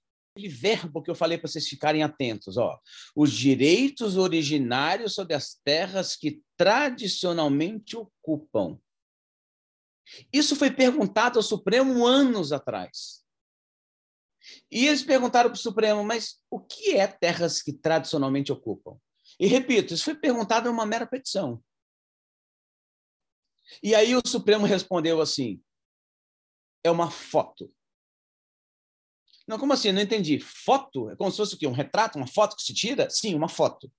verbo 0.48 1.02
que 1.02 1.10
eu 1.10 1.14
falei 1.14 1.36
para 1.36 1.48
vocês 1.48 1.68
ficarem 1.68 2.02
atentos, 2.02 2.56
ó. 2.56 2.80
Os 3.14 3.32
direitos 3.32 4.16
originários 4.16 5.14
sobre 5.14 5.34
as 5.34 5.54
terras 5.62 6.16
que 6.16 6.42
tradicionalmente 6.56 7.96
ocupam. 7.96 8.78
Isso 10.32 10.56
foi 10.56 10.70
perguntado 10.70 11.38
ao 11.38 11.42
Supremo 11.42 12.06
anos 12.06 12.52
atrás. 12.52 13.22
E 14.70 14.86
eles 14.86 15.02
perguntaram 15.02 15.50
para 15.50 15.56
o 15.56 15.60
Supremo, 15.60 16.02
mas 16.02 16.40
o 16.50 16.58
que 16.58 16.96
é 16.96 17.06
terras 17.06 17.62
que 17.62 17.72
tradicionalmente 17.72 18.50
ocupam? 18.50 18.98
E 19.38 19.46
repito, 19.46 19.94
isso 19.94 20.04
foi 20.04 20.14
perguntado 20.14 20.68
em 20.68 20.72
uma 20.72 20.86
mera 20.86 21.06
petição. 21.06 21.62
E 23.82 23.94
aí 23.94 24.16
o 24.16 24.22
Supremo 24.26 24.66
respondeu 24.66 25.20
assim: 25.20 25.62
é 26.84 26.90
uma 26.90 27.10
foto. 27.10 27.72
Não, 29.46 29.58
como 29.58 29.72
assim? 29.72 29.92
Não 29.92 30.00
entendi. 30.00 30.38
Foto? 30.38 31.10
É 31.10 31.16
como 31.16 31.30
se 31.30 31.36
fosse 31.36 31.54
o 31.54 31.58
quê? 31.58 31.66
Um 31.66 31.72
retrato? 31.72 32.16
Uma 32.16 32.26
foto 32.26 32.56
que 32.56 32.62
se 32.62 32.74
tira? 32.74 33.08
Sim, 33.10 33.34
uma 33.34 33.48
foto. 33.48 33.92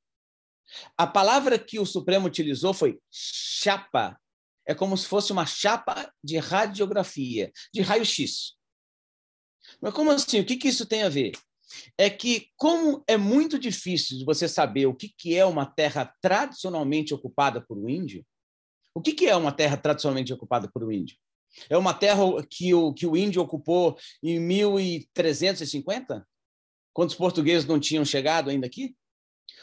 A 0.98 1.06
palavra 1.06 1.60
que 1.60 1.80
o 1.80 1.86
Supremo 1.86 2.28
utilizou 2.28 2.74
foi 2.74 3.00
chapa. 3.12 4.20
É 4.66 4.74
como 4.74 4.98
se 4.98 5.06
fosse 5.06 5.32
uma 5.32 5.46
chapa 5.46 6.12
de 6.24 6.38
radiografia, 6.38 7.52
de 7.74 7.82
raio-x. 7.82 8.56
Mas 9.82 9.94
como 9.94 10.12
assim? 10.12 10.40
O 10.40 10.46
que, 10.46 10.56
que 10.56 10.70
isso 10.70 10.86
tem 10.86 11.04
a 11.04 11.10
ver? 11.10 11.34
É 11.98 12.10
que, 12.10 12.50
como 12.56 13.04
é 13.08 13.18
muito 13.18 13.58
difícil 13.58 14.24
você 14.26 14.48
saber 14.48 14.86
o 14.86 14.96
que, 14.96 15.10
que 15.10 15.36
é 15.36 15.44
uma 15.46 15.66
terra 15.66 16.14
tradicionalmente 16.22 17.14
ocupada 17.14 17.62
por 17.62 17.78
um 17.78 17.90
índio, 17.90 18.26
o 18.94 19.02
que, 19.02 19.14
que 19.14 19.28
é 19.28 19.36
uma 19.36 19.52
terra 19.52 19.78
tradicionalmente 19.78 20.34
ocupada 20.34 20.70
por 20.72 20.84
um 20.84 20.92
índio? 20.92 21.18
É 21.70 21.78
uma 21.78 21.94
terra 21.94 22.24
que 22.50 22.74
o, 22.74 22.94
que 22.94 23.06
o 23.06 23.16
índio 23.16 23.42
ocupou 23.42 23.98
em 24.22 24.40
1350, 24.40 26.28
quando 26.94 27.10
os 27.10 27.16
portugueses 27.16 27.68
não 27.68 27.80
tinham 27.80 28.06
chegado 28.06 28.50
ainda 28.50 28.68
aqui? 28.68 28.96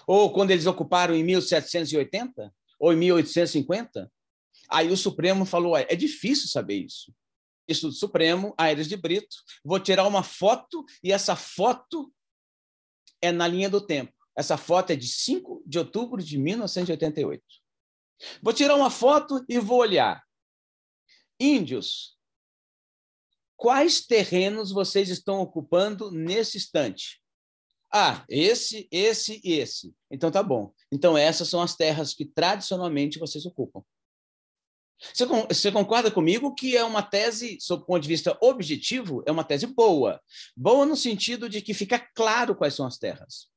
Ou 0.06 0.32
quando 0.32 0.50
eles 0.50 0.66
ocuparam 0.66 1.14
em 1.14 1.22
1780? 1.24 2.52
Ou 2.78 2.92
em 2.92 2.96
1850? 2.96 4.10
Aí 4.68 4.90
o 4.90 4.96
Supremo 4.96 5.44
falou: 5.44 5.76
é 5.76 5.96
difícil 5.96 6.48
saber 6.48 6.84
isso. 6.84 7.12
Isso 7.68 7.88
do 7.88 7.92
Supremo, 7.92 8.54
Aires 8.58 8.88
de 8.88 8.96
Brito, 8.96 9.36
vou 9.64 9.78
tirar 9.78 10.06
uma 10.06 10.24
foto 10.24 10.84
e 11.04 11.12
essa 11.12 11.36
foto 11.36 12.12
é 13.22 13.30
na 13.30 13.46
linha 13.46 13.70
do 13.70 13.80
tempo. 13.80 14.12
Essa 14.36 14.56
foto 14.56 14.90
é 14.90 14.96
de 14.96 15.06
5 15.06 15.62
de 15.66 15.78
outubro 15.78 16.22
de 16.22 16.38
1988. 16.38 17.44
Vou 18.42 18.52
tirar 18.52 18.74
uma 18.76 18.90
foto 18.90 19.44
e 19.48 19.58
vou 19.58 19.78
olhar. 19.78 20.22
Índios, 21.38 22.18
quais 23.56 24.00
terrenos 24.06 24.70
vocês 24.70 25.08
estão 25.08 25.40
ocupando 25.40 26.10
nesse 26.10 26.58
instante? 26.58 27.20
Ah, 27.92 28.24
esse, 28.28 28.86
esse 28.90 29.40
e 29.42 29.54
esse. 29.54 29.94
Então 30.10 30.30
tá 30.30 30.42
bom. 30.42 30.72
Então 30.92 31.18
essas 31.18 31.48
são 31.48 31.60
as 31.60 31.74
terras 31.74 32.14
que 32.14 32.24
tradicionalmente 32.24 33.18
vocês 33.18 33.44
ocupam. 33.46 33.82
Você, 35.14 35.24
você 35.26 35.72
concorda 35.72 36.10
comigo 36.10 36.54
que 36.54 36.76
é 36.76 36.84
uma 36.84 37.02
tese, 37.02 37.58
sob 37.60 37.82
o 37.82 37.86
ponto 37.86 38.02
de 38.02 38.08
vista 38.08 38.36
objetivo, 38.40 39.22
é 39.26 39.32
uma 39.32 39.42
tese 39.42 39.66
boa? 39.66 40.20
Boa 40.54 40.84
no 40.84 40.94
sentido 40.94 41.48
de 41.48 41.62
que 41.62 41.72
fica 41.72 41.98
claro 42.14 42.54
quais 42.54 42.74
são 42.74 42.86
as 42.86 42.98
terras. 42.98 43.48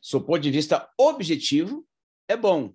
Sob 0.00 0.24
o 0.24 0.26
ponto 0.26 0.40
de 0.40 0.50
vista 0.50 0.90
objetivo, 0.98 1.86
é 2.26 2.36
bom. 2.36 2.74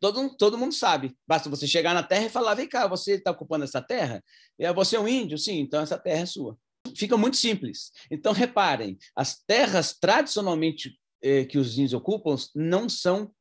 Todo, 0.00 0.36
todo 0.36 0.58
mundo 0.58 0.74
sabe. 0.74 1.16
Basta 1.26 1.48
você 1.48 1.66
chegar 1.66 1.94
na 1.94 2.02
terra 2.02 2.26
e 2.26 2.30
falar: 2.30 2.54
vem 2.54 2.68
cá, 2.68 2.86
você 2.86 3.14
está 3.14 3.30
ocupando 3.30 3.64
essa 3.64 3.82
terra? 3.82 4.22
É, 4.58 4.72
você 4.72 4.96
é 4.96 5.00
um 5.00 5.08
índio? 5.08 5.38
Sim, 5.38 5.58
então 5.60 5.80
essa 5.80 5.98
terra 5.98 6.22
é 6.22 6.26
sua. 6.26 6.58
Fica 6.96 7.16
muito 7.16 7.36
simples. 7.36 7.92
Então, 8.10 8.32
reparem: 8.32 8.98
as 9.16 9.42
terras 9.44 9.96
tradicionalmente 9.98 10.98
eh, 11.22 11.44
que 11.44 11.58
os 11.58 11.78
índios 11.78 11.94
ocupam 11.94 12.36
não 12.54 12.88
são 12.88 13.32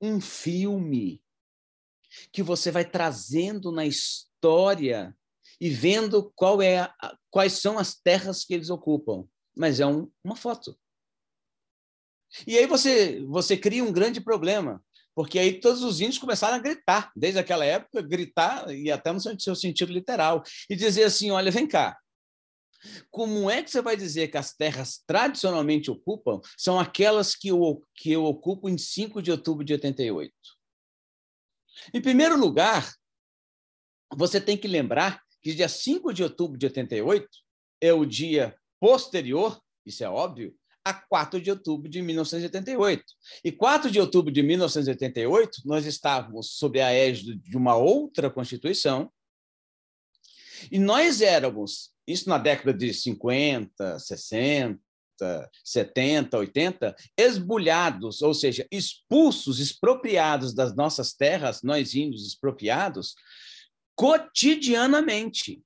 um 0.00 0.20
filme 0.20 1.22
que 2.32 2.42
você 2.42 2.70
vai 2.70 2.84
trazendo 2.84 3.72
na 3.72 3.86
história 3.86 5.16
e 5.60 5.70
vendo 5.70 6.32
qual 6.34 6.60
é 6.60 6.80
a, 6.80 7.16
quais 7.30 7.54
são 7.54 7.78
as 7.78 7.94
terras 7.94 8.44
que 8.44 8.54
eles 8.54 8.70
ocupam, 8.70 9.26
mas 9.56 9.80
é 9.80 9.86
um, 9.86 10.10
uma 10.22 10.36
foto. 10.36 10.78
E 12.46 12.58
aí 12.58 12.66
você 12.66 13.24
você 13.26 13.56
cria 13.56 13.84
um 13.84 13.92
grande 13.92 14.20
problema, 14.20 14.82
porque 15.14 15.38
aí 15.38 15.60
todos 15.60 15.82
os 15.82 16.00
índios 16.00 16.18
começaram 16.18 16.56
a 16.56 16.60
gritar, 16.60 17.12
desde 17.14 17.38
aquela 17.38 17.64
época, 17.64 18.02
gritar, 18.02 18.70
e 18.74 18.90
até 18.90 19.12
no 19.12 19.20
seu 19.20 19.54
sentido 19.54 19.92
literal, 19.92 20.42
e 20.68 20.74
dizer 20.74 21.04
assim: 21.04 21.30
olha, 21.30 21.50
vem 21.50 21.66
cá. 21.66 21.96
Como 23.10 23.48
é 23.48 23.62
que 23.62 23.70
você 23.70 23.80
vai 23.80 23.96
dizer 23.96 24.28
que 24.28 24.36
as 24.36 24.52
terras 24.52 25.02
tradicionalmente 25.06 25.90
ocupam 25.90 26.40
são 26.56 26.78
aquelas 26.78 27.34
que 27.34 27.48
eu, 27.48 27.82
que 27.94 28.12
eu 28.12 28.24
ocupo 28.24 28.68
em 28.68 28.76
5 28.76 29.22
de 29.22 29.30
outubro 29.30 29.64
de 29.64 29.72
88? 29.72 30.32
Em 31.94 32.00
primeiro 32.00 32.38
lugar, 32.38 32.94
você 34.12 34.40
tem 34.40 34.56
que 34.56 34.68
lembrar 34.68 35.22
que 35.42 35.54
dia 35.54 35.68
5 35.68 36.12
de 36.12 36.22
outubro 36.22 36.58
de 36.58 36.66
88 36.66 37.26
é 37.80 37.92
o 37.92 38.04
dia 38.04 38.56
posterior, 38.80 39.60
isso 39.84 40.04
é 40.04 40.08
óbvio, 40.08 40.54
a 40.84 40.92
4 40.92 41.40
de 41.40 41.50
outubro 41.50 41.88
de 41.88 42.02
1988. 42.02 43.02
E 43.42 43.50
4 43.50 43.90
de 43.90 43.98
outubro 43.98 44.30
de 44.30 44.42
1988, 44.42 45.62
nós 45.64 45.86
estávamos 45.86 46.50
sob 46.50 46.80
a 46.80 46.92
égide 46.92 47.36
de 47.36 47.56
uma 47.56 47.76
outra 47.76 48.30
Constituição, 48.30 49.10
e 50.70 50.78
nós 50.78 51.20
éramos, 51.20 51.92
isso 52.06 52.28
na 52.28 52.38
década 52.38 52.72
de 52.72 52.92
50, 52.92 53.98
60, 53.98 54.80
70, 55.64 56.38
80, 56.38 56.96
esbulhados, 57.16 58.22
ou 58.22 58.34
seja, 58.34 58.66
expulsos, 58.70 59.60
expropriados 59.60 60.54
das 60.54 60.74
nossas 60.74 61.12
terras, 61.12 61.62
nós 61.62 61.94
índios 61.94 62.26
expropriados, 62.26 63.14
cotidianamente. 63.94 65.62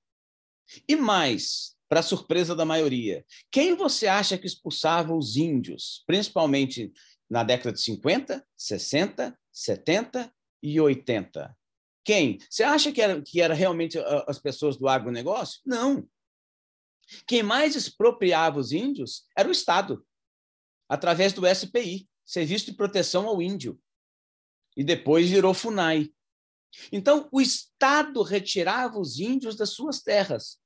E 0.86 0.96
mais, 0.96 1.76
para 1.88 2.02
surpresa 2.02 2.54
da 2.54 2.64
maioria. 2.64 3.24
Quem 3.50 3.74
você 3.74 4.06
acha 4.06 4.36
que 4.36 4.46
expulsava 4.46 5.14
os 5.14 5.36
índios, 5.36 6.02
principalmente 6.06 6.92
na 7.28 7.42
década 7.42 7.72
de 7.72 7.80
50, 7.80 8.46
60, 8.56 9.38
70 9.50 10.32
e 10.62 10.80
80? 10.80 11.56
Quem? 12.04 12.38
Você 12.48 12.62
acha 12.62 12.92
que 12.92 13.00
era, 13.00 13.20
que 13.22 13.40
era 13.40 13.54
realmente 13.54 13.98
as 14.26 14.38
pessoas 14.38 14.76
do 14.76 14.88
agronegócio? 14.88 15.60
Não. 15.64 16.08
Quem 17.26 17.42
mais 17.42 17.74
expropriava 17.74 18.58
os 18.58 18.72
índios 18.72 19.24
era 19.36 19.48
o 19.48 19.52
Estado, 19.52 20.06
através 20.88 21.32
do 21.32 21.46
SPI, 21.46 22.08
Serviço 22.24 22.66
de 22.66 22.74
Proteção 22.74 23.26
ao 23.26 23.40
Índio, 23.40 23.80
e 24.76 24.84
depois 24.84 25.28
virou 25.28 25.54
FUNAI. 25.54 26.12
Então, 26.92 27.28
o 27.32 27.40
Estado 27.40 28.22
retirava 28.22 28.98
os 28.98 29.18
índios 29.18 29.56
das 29.56 29.70
suas 29.70 30.02
terras 30.02 30.58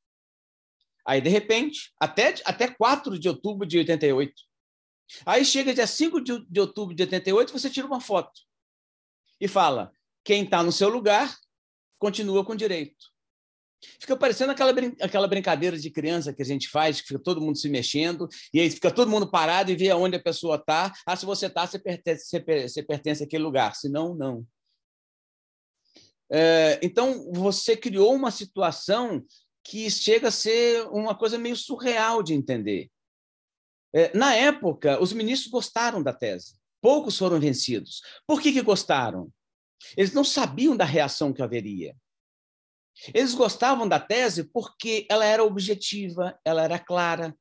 Aí, 1.07 1.21
de 1.21 1.29
repente, 1.29 1.93
até, 1.99 2.35
até 2.45 2.69
4 2.69 3.19
de 3.19 3.29
outubro 3.29 3.67
de 3.67 3.79
88. 3.79 4.33
Aí 5.27 5.45
chega 5.45 5.75
dia 5.75 5.87
5 5.87 6.21
de, 6.21 6.47
de 6.49 6.61
outubro 6.61 6.95
de 6.95 7.03
88, 7.03 7.53
você 7.53 7.69
tira 7.69 7.87
uma 7.87 8.01
foto 8.01 8.41
e 9.41 9.49
fala: 9.49 9.93
quem 10.25 10.45
está 10.45 10.63
no 10.63 10.73
seu 10.73 10.89
lugar 10.89 11.37
continua 11.99 12.45
com 12.45 12.55
direito. 12.55 13.13
Fica 13.99 14.17
parecendo 14.17 14.53
aquela, 14.53 14.73
brin 14.73 14.95
aquela 15.01 15.27
brincadeira 15.27 15.77
de 15.77 15.91
criança 15.91 16.33
que 16.33 16.43
a 16.43 16.45
gente 16.45 16.69
faz, 16.69 17.01
que 17.01 17.09
fica 17.09 17.19
todo 17.19 17.41
mundo 17.41 17.59
se 17.59 17.69
mexendo, 17.69 18.29
e 18.55 18.61
aí 18.61 18.71
fica 18.71 18.93
todo 18.93 19.11
mundo 19.11 19.29
parado 19.29 19.73
e 19.73 19.77
vê 19.77 19.91
aonde 19.91 20.17
a 20.17 20.23
pessoa 20.23 20.57
está. 20.57 20.93
Ah, 21.05 21.17
se 21.17 21.27
você 21.27 21.47
está, 21.47 21.67
você 21.67 21.79
pertence, 21.81 22.27
você 22.29 22.83
pertence 22.83 23.25
àquele 23.25 23.43
lugar. 23.43 23.75
Se 23.75 23.89
não, 23.89 24.15
não. 24.15 24.47
É, 26.31 26.79
então, 26.83 27.31
você 27.33 27.77
criou 27.77 28.15
uma 28.15 28.31
situação 28.31 29.23
que 29.65 29.91
chega 29.91 30.29
a 30.29 30.33
ser 30.33 30.87
uma 30.89 31.17
coisa 31.17 31.39
meio 31.39 31.57
surreal 31.57 32.23
de 32.23 32.35
entender. 32.35 32.91
É, 33.95 34.17
na 34.17 34.35
época, 34.35 35.01
os 35.01 35.13
ministros 35.13 35.51
gostaram 35.51 36.03
da 36.03 36.13
tese, 36.13 36.59
poucos 36.81 37.17
foram 37.17 37.39
vencidos. 37.39 38.01
Por 38.27 38.41
que, 38.41 38.53
que 38.53 38.63
gostaram? 38.63 39.33
Eles 39.97 40.13
não 40.13 40.25
sabiam 40.25 40.77
da 40.77 40.85
reação 40.85 41.33
que 41.33 41.43
haveria. 41.43 41.97
Eles 43.15 43.35
gostavam 43.35 43.89
da 43.89 43.99
tese 43.99 44.45
porque 44.45 45.07
ela 45.09 45.25
era 45.25 45.45
objetiva, 45.45 46.39
ela 46.45 46.63
era 46.63 46.79
clara. 46.79 47.37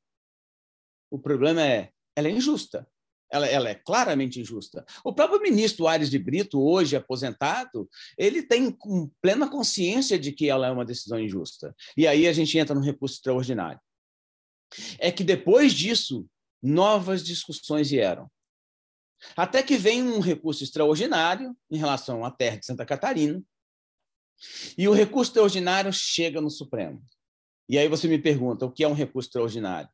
O 1.09 1.19
problema 1.19 1.61
é, 1.61 1.91
ela 2.15 2.27
é 2.27 2.31
injusta 2.31 2.87
ela, 3.31 3.47
ela, 3.47 3.69
é 3.69 3.75
claramente 3.75 4.39
injusta. 4.39 4.85
O 5.03 5.13
próprio 5.13 5.41
ministro 5.41 5.87
Aires 5.87 6.09
de 6.09 6.19
Brito, 6.19 6.61
hoje 6.61 6.95
aposentado, 6.95 7.89
ele 8.17 8.43
tem 8.43 8.75
plena 9.21 9.49
consciência 9.49 10.19
de 10.19 10.31
que 10.31 10.49
ela 10.49 10.67
é 10.67 10.71
uma 10.71 10.85
decisão 10.85 11.19
injusta. 11.19 11.75
E 11.95 12.07
aí 12.07 12.27
a 12.27 12.33
gente 12.33 12.57
entra 12.57 12.75
no 12.75 12.81
recurso 12.81 13.15
extraordinário. 13.15 13.79
É 14.99 15.11
que 15.11 15.23
depois 15.23 15.73
disso, 15.73 16.27
novas 16.61 17.23
discussões 17.23 17.89
vieram. 17.89 18.29
Até 19.35 19.61
que 19.61 19.77
vem 19.77 20.03
um 20.03 20.19
recurso 20.19 20.63
extraordinário 20.63 21.55
em 21.69 21.77
relação 21.77 22.25
à 22.25 22.31
terra 22.31 22.57
de 22.57 22.65
Santa 22.65 22.85
Catarina, 22.85 23.41
e 24.77 24.87
o 24.87 24.93
recurso 24.93 25.29
extraordinário 25.31 25.93
chega 25.93 26.41
no 26.41 26.49
Supremo. 26.49 27.03
E 27.69 27.77
aí 27.77 27.87
você 27.87 28.07
me 28.07 28.17
pergunta, 28.17 28.65
o 28.65 28.71
que 28.71 28.83
é 28.83 28.87
um 28.87 28.93
recurso 28.93 29.29
extraordinário? 29.29 29.89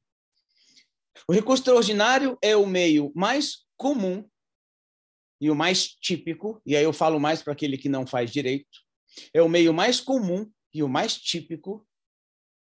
O 1.27 1.34
recurso 1.34 1.62
extraordinário 1.62 2.38
é 2.41 2.56
o 2.56 2.65
meio 2.65 3.12
mais 3.15 3.65
comum 3.77 4.27
e 5.39 5.49
o 5.49 5.56
mais 5.56 5.88
típico, 5.88 6.62
e 6.65 6.75
aí 6.75 6.84
eu 6.84 6.91
falo 6.91 7.19
mais 7.19 7.41
para 7.41 7.53
aquele 7.53 7.77
que 7.77 7.88
não 7.88 8.06
faz 8.06 8.32
direito, 8.32 8.80
é 9.34 9.41
o 9.41 9.49
meio 9.49 9.73
mais 9.73 9.99
comum 9.99 10.49
e 10.73 10.84
o 10.84 10.89
mais 10.89 11.15
típico, 11.15 11.88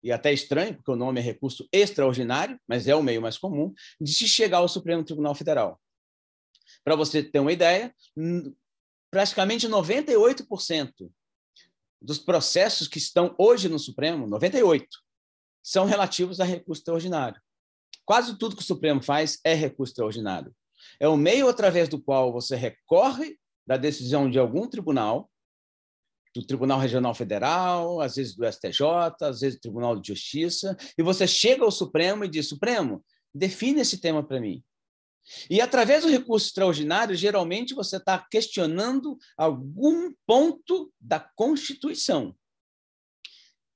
e 0.02 0.12
até 0.12 0.32
estranho, 0.32 0.74
porque 0.74 0.90
o 0.90 0.96
nome 0.96 1.20
é 1.20 1.22
recurso 1.22 1.68
extraordinário, 1.72 2.60
mas 2.66 2.86
é 2.86 2.94
o 2.94 3.02
meio 3.02 3.22
mais 3.22 3.38
comum, 3.38 3.72
de 4.00 4.12
se 4.12 4.28
chegar 4.28 4.58
ao 4.58 4.68
Supremo 4.68 5.04
Tribunal 5.04 5.34
Federal. 5.34 5.80
Para 6.84 6.96
você 6.96 7.22
ter 7.22 7.40
uma 7.40 7.52
ideia, 7.52 7.94
praticamente 9.10 9.68
98% 9.68 11.10
dos 12.00 12.18
processos 12.18 12.86
que 12.86 12.98
estão 12.98 13.34
hoje 13.36 13.68
no 13.68 13.78
Supremo, 13.78 14.26
98, 14.26 14.86
são 15.62 15.84
relativos 15.84 16.40
a 16.40 16.44
recurso 16.44 16.80
extraordinário. 16.80 17.40
Quase 18.04 18.38
tudo 18.38 18.56
que 18.56 18.62
o 18.62 18.66
Supremo 18.66 19.02
faz 19.02 19.38
é 19.44 19.54
recurso 19.54 19.92
extraordinário. 19.92 20.54
É 21.00 21.08
o 21.08 21.16
meio 21.16 21.48
através 21.48 21.88
do 21.88 22.00
qual 22.00 22.32
você 22.32 22.56
recorre 22.56 23.38
da 23.66 23.76
decisão 23.76 24.30
de 24.30 24.38
algum 24.38 24.66
tribunal 24.66 25.30
do 26.34 26.46
Tribunal 26.46 26.78
Regional 26.78 27.14
Federal, 27.14 28.00
às 28.00 28.16
vezes 28.16 28.34
do 28.34 28.46
STJ, 28.46 28.82
às 29.22 29.40
vezes 29.40 29.58
do 29.58 29.62
Tribunal 29.62 29.98
de 29.98 30.08
Justiça, 30.08 30.76
e 30.96 31.02
você 31.02 31.26
chega 31.26 31.64
ao 31.64 31.70
Supremo 31.70 32.24
e 32.24 32.28
diz: 32.28 32.48
Supremo, 32.48 33.04
define 33.34 33.80
esse 33.80 34.00
tema 34.00 34.22
para 34.22 34.40
mim. 34.40 34.62
E 35.50 35.60
através 35.60 36.04
do 36.04 36.10
recurso 36.10 36.46
extraordinário, 36.46 37.14
geralmente 37.14 37.74
você 37.74 37.96
está 37.96 38.24
questionando 38.30 39.18
algum 39.36 40.12
ponto 40.26 40.90
da 40.98 41.20
Constituição. 41.20 42.34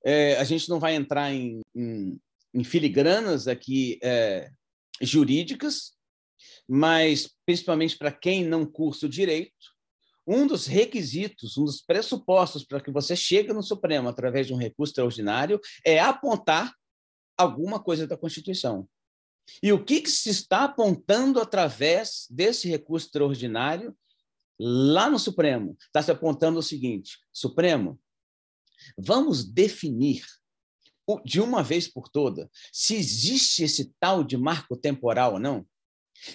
É, 0.04 0.36
a 0.38 0.44
gente 0.44 0.68
não 0.68 0.80
vai 0.80 0.94
entrar 0.94 1.32
em, 1.32 1.60
em, 1.74 2.18
em 2.54 2.64
filigranas 2.64 3.48
aqui 3.48 3.98
é, 4.02 4.50
jurídicas, 5.00 5.92
mas 6.68 7.30
principalmente 7.46 7.96
para 7.96 8.12
quem 8.12 8.44
não 8.44 8.66
cursa 8.66 9.06
o 9.06 9.08
direito, 9.08 9.72
um 10.26 10.46
dos 10.46 10.66
requisitos, 10.66 11.56
um 11.56 11.64
dos 11.64 11.80
pressupostos 11.80 12.64
para 12.64 12.80
que 12.80 12.90
você 12.90 13.16
chegue 13.16 13.52
no 13.52 13.62
Supremo 13.62 14.08
através 14.08 14.46
de 14.46 14.54
um 14.54 14.56
recurso 14.56 14.92
extraordinário 14.92 15.60
é 15.84 15.98
apontar 15.98 16.72
alguma 17.36 17.82
coisa 17.82 18.06
da 18.06 18.16
Constituição. 18.16 18.88
E 19.62 19.72
o 19.72 19.84
que, 19.84 20.00
que 20.00 20.10
se 20.10 20.30
está 20.30 20.64
apontando 20.64 21.40
através 21.40 22.26
desse 22.30 22.68
recurso 22.68 23.06
extraordinário 23.06 23.96
lá 24.58 25.10
no 25.10 25.18
Supremo? 25.18 25.76
Está 25.80 26.00
se 26.00 26.12
apontando 26.12 26.60
o 26.60 26.62
seguinte: 26.62 27.18
Supremo, 27.32 28.00
vamos 28.96 29.44
definir 29.44 30.22
de 31.24 31.40
uma 31.40 31.62
vez 31.62 31.88
por 31.88 32.08
toda 32.08 32.48
se 32.72 32.94
existe 32.94 33.64
esse 33.64 33.92
tal 33.98 34.22
de 34.22 34.36
marco 34.36 34.76
temporal 34.76 35.34
ou 35.34 35.38
não? 35.38 35.66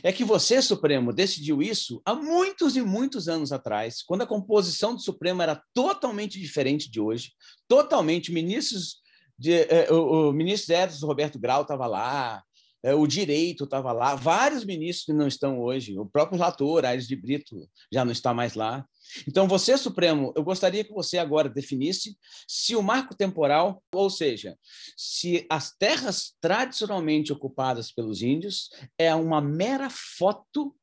é 0.03 0.11
que 0.11 0.23
você, 0.23 0.61
Supremo, 0.61 1.13
decidiu 1.13 1.61
isso 1.61 2.01
há 2.05 2.13
muitos 2.13 2.75
e 2.75 2.81
muitos 2.81 3.27
anos 3.27 3.51
atrás, 3.51 4.03
quando 4.03 4.23
a 4.23 4.27
composição 4.27 4.93
do 4.93 5.01
Supremo 5.01 5.41
era 5.41 5.61
totalmente 5.73 6.39
diferente 6.39 6.89
de 6.89 6.99
hoje, 6.99 7.31
totalmente. 7.67 8.31
Ministros 8.31 8.97
de, 9.37 9.53
eh, 9.53 9.91
o, 9.91 10.29
o 10.29 10.33
ministro 10.33 10.75
Edson 10.75 11.05
Roberto 11.05 11.39
Grau 11.39 11.61
estava 11.61 11.87
lá, 11.87 12.43
é, 12.83 12.93
o 12.93 13.07
direito 13.07 13.63
estava 13.63 13.91
lá, 13.91 14.15
vários 14.15 14.63
ministros 14.63 15.05
que 15.05 15.13
não 15.13 15.27
estão 15.27 15.59
hoje, 15.59 15.97
o 15.97 16.05
próprio 16.05 16.37
relator, 16.37 16.85
Aires 16.85 17.07
de 17.07 17.15
Brito, 17.15 17.67
já 17.91 18.03
não 18.03 18.11
está 18.11 18.33
mais 18.33 18.53
lá. 18.53 18.85
Então, 19.27 19.47
você, 19.47 19.77
Supremo, 19.77 20.33
eu 20.35 20.43
gostaria 20.43 20.83
que 20.83 20.93
você 20.93 21.17
agora 21.17 21.49
definisse 21.49 22.17
se 22.47 22.75
o 22.75 22.83
marco 22.83 23.15
temporal, 23.15 23.83
ou 23.93 24.09
seja, 24.09 24.57
se 24.95 25.45
as 25.49 25.75
terras 25.75 26.35
tradicionalmente 26.41 27.31
ocupadas 27.31 27.91
pelos 27.91 28.21
índios 28.21 28.69
é 28.97 29.13
uma 29.15 29.41
mera 29.41 29.89
foto 29.89 30.75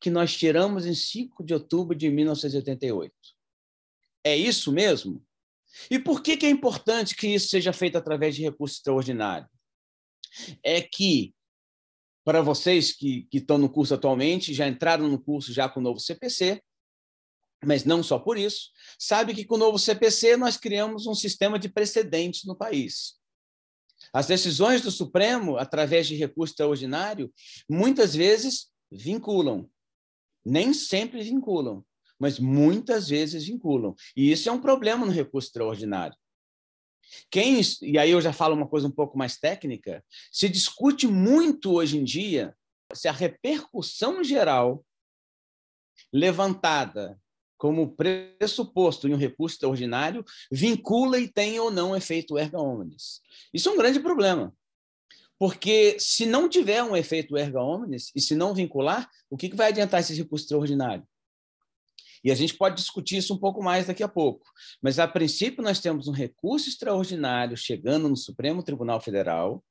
que 0.00 0.10
nós 0.10 0.36
tiramos 0.36 0.86
em 0.86 0.94
5 0.94 1.44
de 1.44 1.54
outubro 1.54 1.96
de 1.96 2.10
1988. 2.10 3.14
É 4.24 4.36
isso 4.36 4.72
mesmo? 4.72 5.24
E 5.90 5.98
por 5.98 6.22
que, 6.22 6.36
que 6.36 6.46
é 6.46 6.50
importante 6.50 7.16
que 7.16 7.28
isso 7.28 7.48
seja 7.48 7.72
feito 7.72 7.96
através 7.96 8.34
de 8.34 8.42
recurso 8.42 8.76
extraordinário? 8.76 9.48
É 10.62 10.80
que 10.80 11.34
para 12.24 12.40
vocês 12.40 12.92
que, 12.92 13.26
que 13.30 13.38
estão 13.38 13.58
no 13.58 13.68
curso 13.68 13.94
atualmente, 13.94 14.54
já 14.54 14.68
entraram 14.68 15.08
no 15.08 15.20
curso 15.20 15.52
já 15.52 15.68
com 15.68 15.80
o 15.80 15.82
novo 15.82 15.98
CPC, 15.98 16.62
mas 17.64 17.84
não 17.84 18.02
só 18.02 18.18
por 18.18 18.36
isso, 18.36 18.70
sabe 18.98 19.34
que 19.34 19.44
com 19.44 19.54
o 19.54 19.58
novo 19.58 19.78
CPC 19.78 20.36
nós 20.36 20.56
criamos 20.56 21.06
um 21.06 21.14
sistema 21.14 21.58
de 21.58 21.68
precedentes 21.68 22.44
no 22.44 22.56
país. 22.56 23.20
As 24.12 24.26
decisões 24.26 24.80
do 24.80 24.90
Supremo, 24.90 25.56
através 25.56 26.06
de 26.06 26.16
recurso 26.16 26.52
extraordinário, 26.52 27.32
muitas 27.68 28.14
vezes 28.14 28.70
vinculam. 28.90 29.70
Nem 30.44 30.74
sempre 30.74 31.22
vinculam, 31.22 31.84
mas 32.18 32.38
muitas 32.38 33.08
vezes 33.08 33.44
vinculam. 33.44 33.94
E 34.16 34.32
isso 34.32 34.48
é 34.48 34.52
um 34.52 34.60
problema 34.60 35.06
no 35.06 35.12
recurso 35.12 35.48
extraordinário. 35.48 36.16
Quem, 37.30 37.60
e 37.82 37.98
aí 37.98 38.10
eu 38.10 38.20
já 38.20 38.32
falo 38.32 38.54
uma 38.54 38.66
coisa 38.66 38.88
um 38.88 38.90
pouco 38.90 39.16
mais 39.16 39.36
técnica, 39.36 40.04
se 40.32 40.48
discute 40.48 41.06
muito 41.06 41.72
hoje 41.72 41.98
em 41.98 42.04
dia 42.04 42.56
se 42.94 43.08
a 43.08 43.12
repercussão 43.12 44.22
geral 44.22 44.84
levantada 46.12 47.21
como 47.62 47.94
pressuposto 47.94 49.06
em 49.06 49.14
um 49.14 49.16
recurso 49.16 49.54
extraordinário 49.54 50.24
vincula 50.50 51.16
e 51.16 51.28
tem 51.28 51.60
ou 51.60 51.70
não 51.70 51.94
efeito 51.94 52.36
erga 52.36 52.60
omnes. 52.60 53.20
Isso 53.54 53.68
é 53.68 53.72
um 53.72 53.76
grande 53.76 54.00
problema. 54.00 54.52
Porque 55.38 55.96
se 56.00 56.26
não 56.26 56.48
tiver 56.48 56.82
um 56.82 56.96
efeito 56.96 57.36
erga 57.36 57.62
omnes 57.62 58.10
e 58.16 58.20
se 58.20 58.34
não 58.34 58.52
vincular, 58.52 59.08
o 59.30 59.36
que 59.36 59.54
vai 59.54 59.68
adiantar 59.68 60.00
esse 60.00 60.12
recurso 60.12 60.44
extraordinário? 60.44 61.06
E 62.24 62.32
a 62.32 62.34
gente 62.34 62.54
pode 62.54 62.74
discutir 62.74 63.18
isso 63.18 63.32
um 63.32 63.38
pouco 63.38 63.62
mais 63.62 63.86
daqui 63.86 64.02
a 64.02 64.08
pouco. 64.08 64.44
Mas, 64.82 64.98
a 64.98 65.06
princípio, 65.06 65.62
nós 65.62 65.78
temos 65.78 66.08
um 66.08 66.12
recurso 66.12 66.68
extraordinário 66.68 67.56
chegando 67.56 68.08
no 68.08 68.16
Supremo 68.16 68.64
Tribunal 68.64 69.00
Federal, 69.00 69.62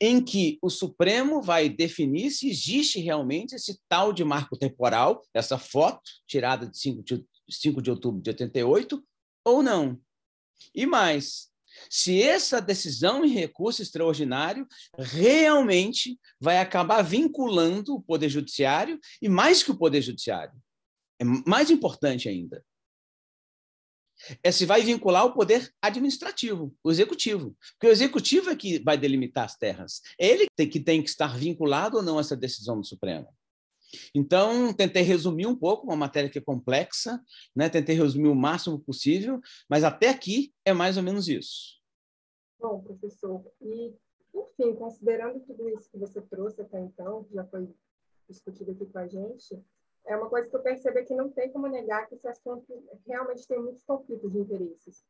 em 0.00 0.22
que 0.22 0.58
o 0.62 0.70
Supremo 0.70 1.42
vai 1.42 1.68
definir 1.68 2.30
se 2.30 2.48
existe 2.48 3.00
realmente 3.00 3.54
esse 3.54 3.80
tal 3.88 4.12
de 4.12 4.24
marco 4.24 4.56
temporal, 4.56 5.22
essa 5.32 5.58
foto 5.58 6.02
tirada 6.26 6.66
de 6.66 6.78
5 6.78 7.02
de, 7.02 7.24
5 7.48 7.82
de 7.82 7.90
outubro 7.90 8.22
de 8.22 8.30
88, 8.30 9.04
ou 9.44 9.62
não. 9.62 10.00
E 10.74 10.86
mais, 10.86 11.48
se 11.90 12.22
essa 12.22 12.60
decisão 12.60 13.24
em 13.24 13.28
recurso 13.28 13.82
extraordinário 13.82 14.66
realmente 14.98 16.18
vai 16.40 16.58
acabar 16.58 17.02
vinculando 17.02 17.94
o 17.94 18.02
Poder 18.02 18.28
Judiciário, 18.28 18.98
e 19.20 19.28
mais 19.28 19.62
que 19.62 19.70
o 19.70 19.76
Poder 19.76 20.02
Judiciário, 20.02 20.54
é 21.18 21.24
mais 21.24 21.70
importante 21.70 22.28
ainda. 22.28 22.64
É 24.42 24.50
se 24.50 24.66
vai 24.66 24.82
vincular 24.82 25.24
o 25.26 25.34
poder 25.34 25.70
administrativo, 25.80 26.74
o 26.82 26.90
executivo. 26.90 27.56
Porque 27.72 27.88
o 27.88 27.90
executivo 27.90 28.50
é 28.50 28.56
que 28.56 28.78
vai 28.78 28.96
delimitar 28.96 29.44
as 29.44 29.56
terras. 29.56 30.00
É 30.18 30.26
ele 30.26 30.46
que 30.56 30.80
tem 30.80 31.02
que 31.02 31.08
estar 31.08 31.36
vinculado 31.36 31.98
ou 31.98 32.02
não 32.02 32.18
a 32.18 32.20
essa 32.20 32.36
decisão 32.36 32.78
do 32.80 32.86
Supremo. 32.86 33.28
Então, 34.14 34.72
tentei 34.72 35.02
resumir 35.02 35.46
um 35.46 35.56
pouco, 35.56 35.86
uma 35.86 35.96
matéria 35.96 36.28
que 36.28 36.38
é 36.38 36.42
complexa, 36.42 37.22
né? 37.54 37.68
tentei 37.68 37.94
resumir 37.94 38.28
o 38.28 38.34
máximo 38.34 38.78
possível, 38.78 39.40
mas 39.68 39.84
até 39.84 40.08
aqui 40.08 40.52
é 40.64 40.72
mais 40.72 40.96
ou 40.96 41.02
menos 41.02 41.28
isso. 41.28 41.80
Bom, 42.58 42.80
professor, 42.80 43.44
e, 43.60 43.94
enfim, 44.34 44.74
considerando 44.74 45.40
tudo 45.40 45.68
isso 45.68 45.90
que 45.90 45.98
você 45.98 46.20
trouxe 46.22 46.60
até 46.60 46.80
então, 46.80 47.24
que 47.24 47.34
já 47.34 47.44
foi 47.44 47.68
discutido 48.28 48.70
aqui 48.70 48.86
com 48.86 48.98
a 48.98 49.06
gente, 49.06 49.62
é 50.06 50.16
uma 50.16 50.28
coisa 50.28 50.48
que 50.48 50.56
eu 50.56 50.62
percebi 50.62 51.04
que 51.04 51.14
não 51.14 51.30
tem 51.30 51.50
como 51.50 51.66
negar 51.66 52.06
que 52.06 52.14
esse 52.14 52.28
assunto 52.28 52.66
realmente 53.06 53.46
tem 53.46 53.58
muitos 53.58 53.82
conflitos 53.84 54.30
de 54.30 54.38
interesses. 54.38 55.04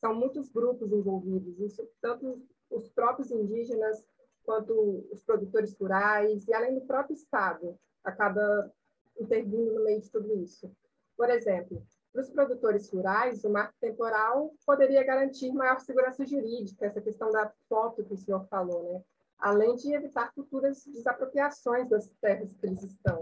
São 0.00 0.14
muitos 0.14 0.48
grupos 0.50 0.92
envolvidos, 0.92 1.58
isso, 1.60 1.86
tanto 2.00 2.42
os 2.70 2.88
próprios 2.90 3.30
indígenas 3.30 4.04
quanto 4.44 5.06
os 5.12 5.22
produtores 5.22 5.76
rurais 5.78 6.48
e 6.48 6.54
além 6.54 6.74
do 6.74 6.80
próprio 6.80 7.14
Estado 7.14 7.78
acaba 8.02 8.72
intervindo 9.18 9.74
no 9.74 9.84
meio 9.84 10.00
de 10.00 10.10
tudo 10.10 10.34
isso. 10.34 10.70
Por 11.16 11.28
exemplo, 11.28 11.82
para 12.12 12.22
os 12.22 12.30
produtores 12.30 12.90
rurais, 12.90 13.44
o 13.44 13.50
marco 13.50 13.74
temporal 13.80 14.52
poderia 14.66 15.04
garantir 15.04 15.52
maior 15.52 15.78
segurança 15.78 16.24
jurídica, 16.24 16.86
essa 16.86 17.00
questão 17.00 17.30
da 17.30 17.52
foto 17.68 18.02
que 18.04 18.14
o 18.14 18.16
senhor 18.16 18.44
falou, 18.48 18.82
né? 18.82 19.04
além 19.38 19.76
de 19.76 19.92
evitar 19.92 20.32
futuras 20.34 20.84
desapropriações 20.86 21.88
das 21.88 22.08
terras 22.20 22.52
que 22.54 22.66
eles 22.66 22.82
estão. 22.82 23.18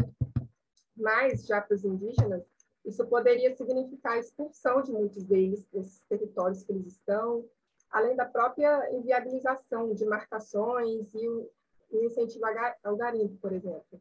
Mas, 0.98 1.46
já 1.46 1.61
para 1.61 1.74
os 1.74 1.84
indígenas, 1.84 2.44
isso 2.84 3.06
poderia 3.06 3.54
significar 3.54 4.14
a 4.14 4.18
expulsão 4.18 4.82
de 4.82 4.92
muitos 4.92 5.22
deles 5.22 5.64
desses 5.72 6.00
territórios 6.08 6.62
que 6.62 6.72
eles 6.72 6.87
estão, 6.87 7.44
além 7.90 8.16
da 8.16 8.24
própria 8.24 8.90
inviabilização 8.92 9.94
de 9.94 10.04
marcações 10.04 11.14
e 11.14 11.28
o, 11.28 11.50
incentivo 11.92 12.44
ao 12.82 12.96
garimpo, 12.96 13.37
por 13.38 13.52
exemplo. 13.52 14.00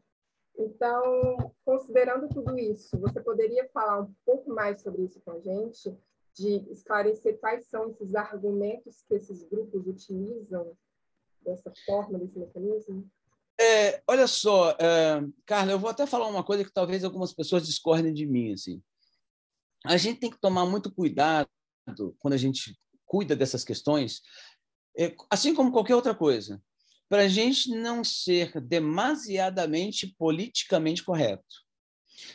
Então, 0.58 1.54
considerando 1.64 2.28
tudo 2.30 2.58
isso, 2.58 2.98
você 2.98 3.22
poderia 3.22 3.70
falar 3.70 4.02
um 4.02 4.14
pouco 4.26 4.50
mais 4.50 4.82
sobre 4.82 5.04
isso 5.04 5.22
com 5.22 5.32
a 5.32 5.40
gente, 5.40 5.96
de 6.34 6.72
esclarecer 6.72 7.40
quais 7.40 7.66
são 7.68 7.90
esses 7.90 8.14
argumentos 8.16 9.04
que 9.04 9.16
esses 9.16 9.44
grupos 9.44 9.88
utilizam 9.88 10.76
dessa 11.42 11.72
forma, 11.86 12.20
desse 12.20 12.38
mecanismo? 12.38 13.10
É, 13.60 14.02
olha 14.08 14.28
só, 14.28 14.72
é, 14.72 15.22
Carla, 15.46 15.72
eu 15.72 15.80
vou 15.80 15.90
até 15.90 16.06
falar 16.06 16.28
uma 16.28 16.44
coisa 16.44 16.64
que 16.64 16.72
talvez 16.72 17.04
algumas 17.04 17.34
pessoas 17.34 17.66
discordem 17.66 18.14
de 18.14 18.26
mim. 18.26 18.54
Assim. 18.54 18.82
A 19.86 19.98
gente 19.98 20.20
tem 20.20 20.30
que 20.30 20.40
tomar 20.40 20.66
muito 20.66 20.92
cuidado 20.92 21.48
quando 22.20 22.34
a 22.34 22.38
gente 22.38 22.78
cuida 23.06 23.36
dessas 23.36 23.64
questões, 23.64 24.22
é, 24.98 25.16
assim 25.30 25.56
como 25.56 25.72
qualquer 25.72 25.96
outra 25.96 26.14
coisa, 26.14 26.62
para 27.10 27.24
a 27.24 27.28
gente 27.28 27.70
não 27.70 28.04
ser 28.04 28.60
demasiadamente 28.60 30.14
politicamente 30.18 31.04
correto. 31.04 31.68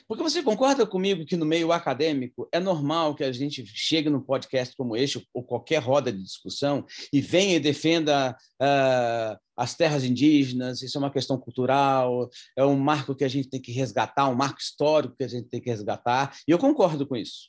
Porque 0.07 0.23
você 0.23 0.43
concorda 0.43 0.87
comigo 0.87 1.27
que 1.27 1.37
no 1.37 1.45
meio 1.45 1.73
acadêmico 1.73 2.49
é 2.53 2.61
normal 2.61 3.15
que 3.15 3.25
a 3.25 3.33
gente 3.33 3.67
chegue 3.67 4.09
num 4.09 4.21
podcast 4.21 4.75
como 4.77 4.97
este, 4.97 5.27
ou 5.35 5.43
qualquer 5.43 5.83
roda 5.83 6.13
de 6.13 6.23
discussão, 6.23 6.87
e 7.13 7.21
venha 7.21 7.57
e 7.57 7.61
defenda 7.61 8.37
uh, 8.61 9.39
as 9.63 9.77
terras 9.77 10.03
indígenas, 10.03 10.83
isso 10.83 10.99
é 10.99 11.01
uma 11.01 11.11
questão 11.11 11.39
cultural, 11.39 12.29
é 12.57 12.65
um 12.65 12.77
marco 12.77 13.15
que 13.15 13.23
a 13.23 13.29
gente 13.29 13.49
tem 13.49 13.61
que 13.61 13.71
resgatar, 13.71 14.29
um 14.29 14.35
marco 14.35 14.61
histórico 14.61 15.15
que 15.17 15.23
a 15.23 15.29
gente 15.29 15.49
tem 15.49 15.61
que 15.61 15.71
resgatar, 15.71 16.37
e 16.49 16.51
eu 16.51 16.59
concordo 16.59 17.07
com 17.07 17.15
isso. 17.17 17.49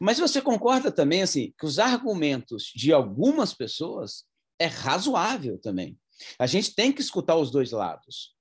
Mas 0.00 0.20
você 0.20 0.40
concorda 0.40 0.92
também 0.92 1.22
assim 1.22 1.52
que 1.58 1.66
os 1.66 1.80
argumentos 1.80 2.70
de 2.76 2.92
algumas 2.92 3.52
pessoas 3.52 4.24
é 4.56 4.66
razoável 4.66 5.58
também. 5.58 5.98
A 6.38 6.46
gente 6.46 6.74
tem 6.76 6.92
que 6.92 7.00
escutar 7.00 7.34
os 7.34 7.50
dois 7.50 7.72
lados. 7.72 8.34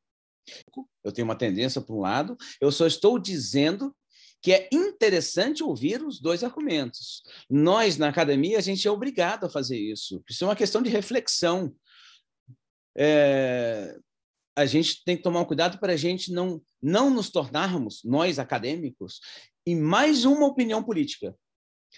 Eu 1.03 1.11
tenho 1.11 1.27
uma 1.27 1.35
tendência 1.35 1.81
para 1.81 1.95
um 1.95 2.01
lado, 2.01 2.37
eu 2.61 2.71
só 2.71 2.85
estou 2.85 3.17
dizendo 3.17 3.95
que 4.43 4.53
é 4.53 4.69
interessante 4.71 5.63
ouvir 5.63 6.03
os 6.03 6.21
dois 6.21 6.43
argumentos. 6.43 7.23
Nós, 7.49 7.97
na 7.97 8.09
academia, 8.09 8.59
a 8.59 8.61
gente 8.61 8.87
é 8.87 8.91
obrigado 8.91 9.47
a 9.47 9.49
fazer 9.49 9.75
isso. 9.75 10.23
Isso 10.29 10.43
é 10.43 10.47
uma 10.47 10.55
questão 10.55 10.83
de 10.83 10.89
reflexão. 10.91 11.75
É... 12.97 13.97
A 14.57 14.65
gente 14.65 15.03
tem 15.03 15.17
que 15.17 15.23
tomar 15.23 15.41
um 15.41 15.45
cuidado 15.45 15.79
para 15.79 15.93
a 15.93 15.97
gente 15.97 16.31
não, 16.31 16.61
não 16.81 17.09
nos 17.09 17.29
tornarmos, 17.29 18.01
nós 18.05 18.39
acadêmicos, 18.39 19.19
em 19.67 19.75
mais 19.75 20.23
uma 20.23 20.45
opinião 20.45 20.81
política. 20.81 21.35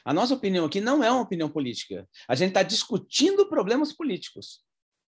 A 0.04 0.14
nossa 0.14 0.34
opinião 0.34 0.66
aqui 0.66 0.82
não 0.82 1.04
é 1.04 1.12
uma 1.12 1.22
opinião 1.22 1.50
política. 1.50 2.08
A 2.28 2.36
gente 2.36 2.50
está 2.50 2.64
discutindo 2.64 3.48
problemas 3.48 3.94
políticos. 3.94 4.64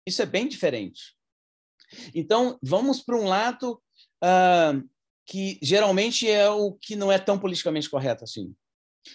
Isso 0.05 0.21
é 0.21 0.25
bem 0.25 0.47
diferente. 0.47 1.15
Então, 2.13 2.57
vamos 2.61 3.01
para 3.01 3.17
um 3.17 3.25
lado 3.25 3.81
uh, 4.23 4.89
que 5.25 5.59
geralmente 5.61 6.29
é 6.29 6.49
o 6.49 6.73
que 6.73 6.95
não 6.95 7.11
é 7.11 7.19
tão 7.19 7.39
politicamente 7.39 7.89
correto 7.89 8.23
assim. 8.23 8.53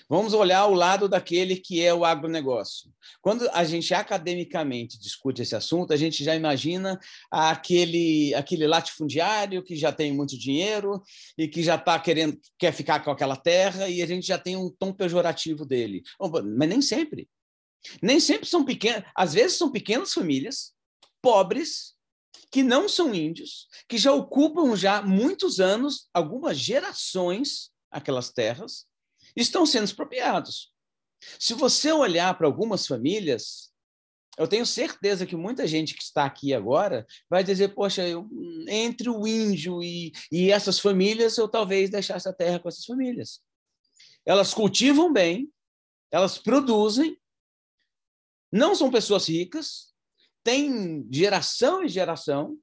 Vamos 0.08 0.34
olhar 0.34 0.66
o 0.66 0.74
lado 0.74 1.08
daquele 1.08 1.56
que 1.56 1.82
é 1.82 1.92
o 1.92 2.04
agronegócio. 2.04 2.92
Quando 3.20 3.48
a 3.52 3.64
gente 3.64 3.94
academicamente 3.94 4.98
discute 4.98 5.42
esse 5.42 5.56
assunto, 5.56 5.92
a 5.92 5.96
gente 5.96 6.22
já 6.22 6.34
imagina 6.34 6.98
aquele, 7.30 8.34
aquele 8.34 8.66
latifundiário 8.66 9.62
que 9.62 9.76
já 9.76 9.92
tem 9.92 10.12
muito 10.12 10.38
dinheiro 10.38 11.02
e 11.36 11.48
que 11.48 11.62
já 11.62 11.76
está 11.76 11.98
querendo, 11.98 12.38
quer 12.58 12.72
ficar 12.72 13.02
com 13.02 13.10
aquela 13.10 13.36
terra, 13.36 13.88
e 13.88 14.02
a 14.02 14.06
gente 14.06 14.26
já 14.26 14.38
tem 14.38 14.56
um 14.56 14.70
tom 14.70 14.92
pejorativo 14.92 15.64
dele. 15.64 16.02
Mas 16.56 16.68
nem 16.68 16.82
sempre. 16.82 17.28
Nem 18.02 18.20
sempre 18.20 18.48
são 18.48 18.64
pequenas, 18.64 19.04
às 19.14 19.34
vezes 19.34 19.56
são 19.56 19.70
pequenas 19.70 20.12
famílias, 20.12 20.72
pobres, 21.22 21.94
que 22.50 22.62
não 22.62 22.88
são 22.88 23.14
índios, 23.14 23.68
que 23.88 23.98
já 23.98 24.12
ocupam 24.12 24.74
já 24.74 25.02
muitos 25.02 25.60
anos, 25.60 26.08
algumas 26.12 26.58
gerações, 26.58 27.70
aquelas 27.90 28.30
terras, 28.30 28.86
estão 29.40 29.64
sendo 29.66 29.84
expropriados. 29.84 30.72
Se 31.38 31.54
você 31.54 31.92
olhar 31.92 32.36
para 32.36 32.46
algumas 32.46 32.86
famílias, 32.86 33.72
eu 34.38 34.46
tenho 34.46 34.64
certeza 34.64 35.26
que 35.26 35.34
muita 35.34 35.66
gente 35.66 35.94
que 35.94 36.02
está 36.02 36.24
aqui 36.24 36.54
agora 36.54 37.06
vai 37.28 37.42
dizer: 37.42 37.74
Poxa, 37.74 38.06
eu, 38.06 38.28
entre 38.68 39.10
o 39.10 39.26
índio 39.26 39.82
e, 39.82 40.12
e 40.30 40.52
essas 40.52 40.78
famílias, 40.78 41.36
eu 41.36 41.48
talvez 41.48 41.90
deixasse 41.90 42.28
a 42.28 42.32
terra 42.32 42.60
com 42.60 42.68
essas 42.68 42.84
famílias. 42.84 43.40
Elas 44.24 44.54
cultivam 44.54 45.12
bem, 45.12 45.50
elas 46.10 46.38
produzem, 46.38 47.18
não 48.52 48.74
são 48.74 48.90
pessoas 48.90 49.28
ricas, 49.28 49.92
têm 50.44 51.06
geração 51.10 51.82
e 51.82 51.88
geração, 51.88 52.56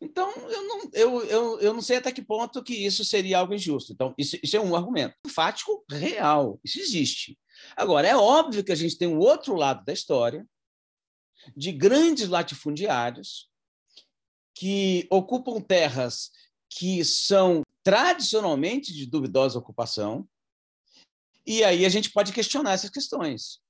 então, 0.00 0.30
eu 0.48 0.62
não, 0.66 0.90
eu, 0.92 1.24
eu, 1.24 1.60
eu 1.60 1.74
não 1.74 1.82
sei 1.82 1.98
até 1.98 2.10
que 2.10 2.22
ponto 2.22 2.62
que 2.62 2.74
isso 2.74 3.04
seria 3.04 3.38
algo 3.38 3.54
injusto. 3.54 3.92
Então, 3.92 4.14
isso, 4.16 4.36
isso 4.42 4.56
é 4.56 4.60
um 4.60 4.74
argumento 4.74 5.14
fático 5.28 5.84
real, 5.90 6.58
isso 6.64 6.78
existe. 6.78 7.38
Agora, 7.76 8.08
é 8.08 8.16
óbvio 8.16 8.64
que 8.64 8.72
a 8.72 8.76
gente 8.76 8.96
tem 8.98 9.08
um 9.08 9.18
outro 9.18 9.54
lado 9.54 9.84
da 9.84 9.92
história, 9.92 10.46
de 11.56 11.72
grandes 11.72 12.28
latifundiários 12.28 13.50
que 14.54 15.06
ocupam 15.10 15.60
terras 15.60 16.30
que 16.70 17.04
são 17.04 17.62
tradicionalmente 17.82 18.92
de 18.92 19.06
duvidosa 19.06 19.58
ocupação, 19.58 20.26
e 21.46 21.62
aí 21.62 21.84
a 21.84 21.88
gente 21.88 22.10
pode 22.10 22.32
questionar 22.32 22.72
essas 22.72 22.88
questões. 22.88 23.60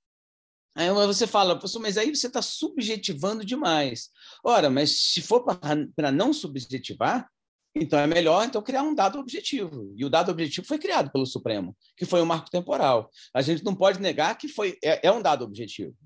Aí 0.75 0.91
você 0.91 1.27
fala, 1.27 1.59
mas 1.81 1.97
aí 1.97 2.15
você 2.15 2.27
está 2.27 2.43
subjetivando 2.43 3.45
demais. 3.45 4.11
Ora, 4.43 4.69
mas 4.69 4.99
se 5.13 5.23
for 5.23 5.45
para 5.45 6.11
não 6.11 6.33
subjetivar, 6.33 7.31
então 7.77 7.99
é 7.99 8.07
melhor 8.07 8.45
então 8.45 8.63
criar 8.63 8.83
um 8.83 8.95
dado 8.95 9.19
objetivo. 9.19 9.93
E 9.97 10.05
o 10.05 10.11
dado 10.11 10.33
objetivo 10.33 10.67
foi 10.67 10.79
criado 10.79 11.11
pelo 11.13 11.27
Supremo, 11.27 11.77
que 11.97 12.05
foi 12.05 12.21
o 12.21 12.25
um 12.25 12.27
marco 12.27 12.51
temporal. 12.51 13.11
A 13.33 13.41
gente 13.41 13.65
não 13.65 13.75
pode 13.75 14.01
negar 14.01 14.37
que 14.37 14.49
foi 14.49 14.77
é, 14.83 15.07
é 15.07 15.13
um 15.13 15.23
dado 15.23 15.45
objetivo. 15.45 15.97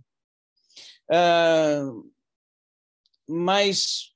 Uh, 1.10 2.10
mas, 3.26 4.14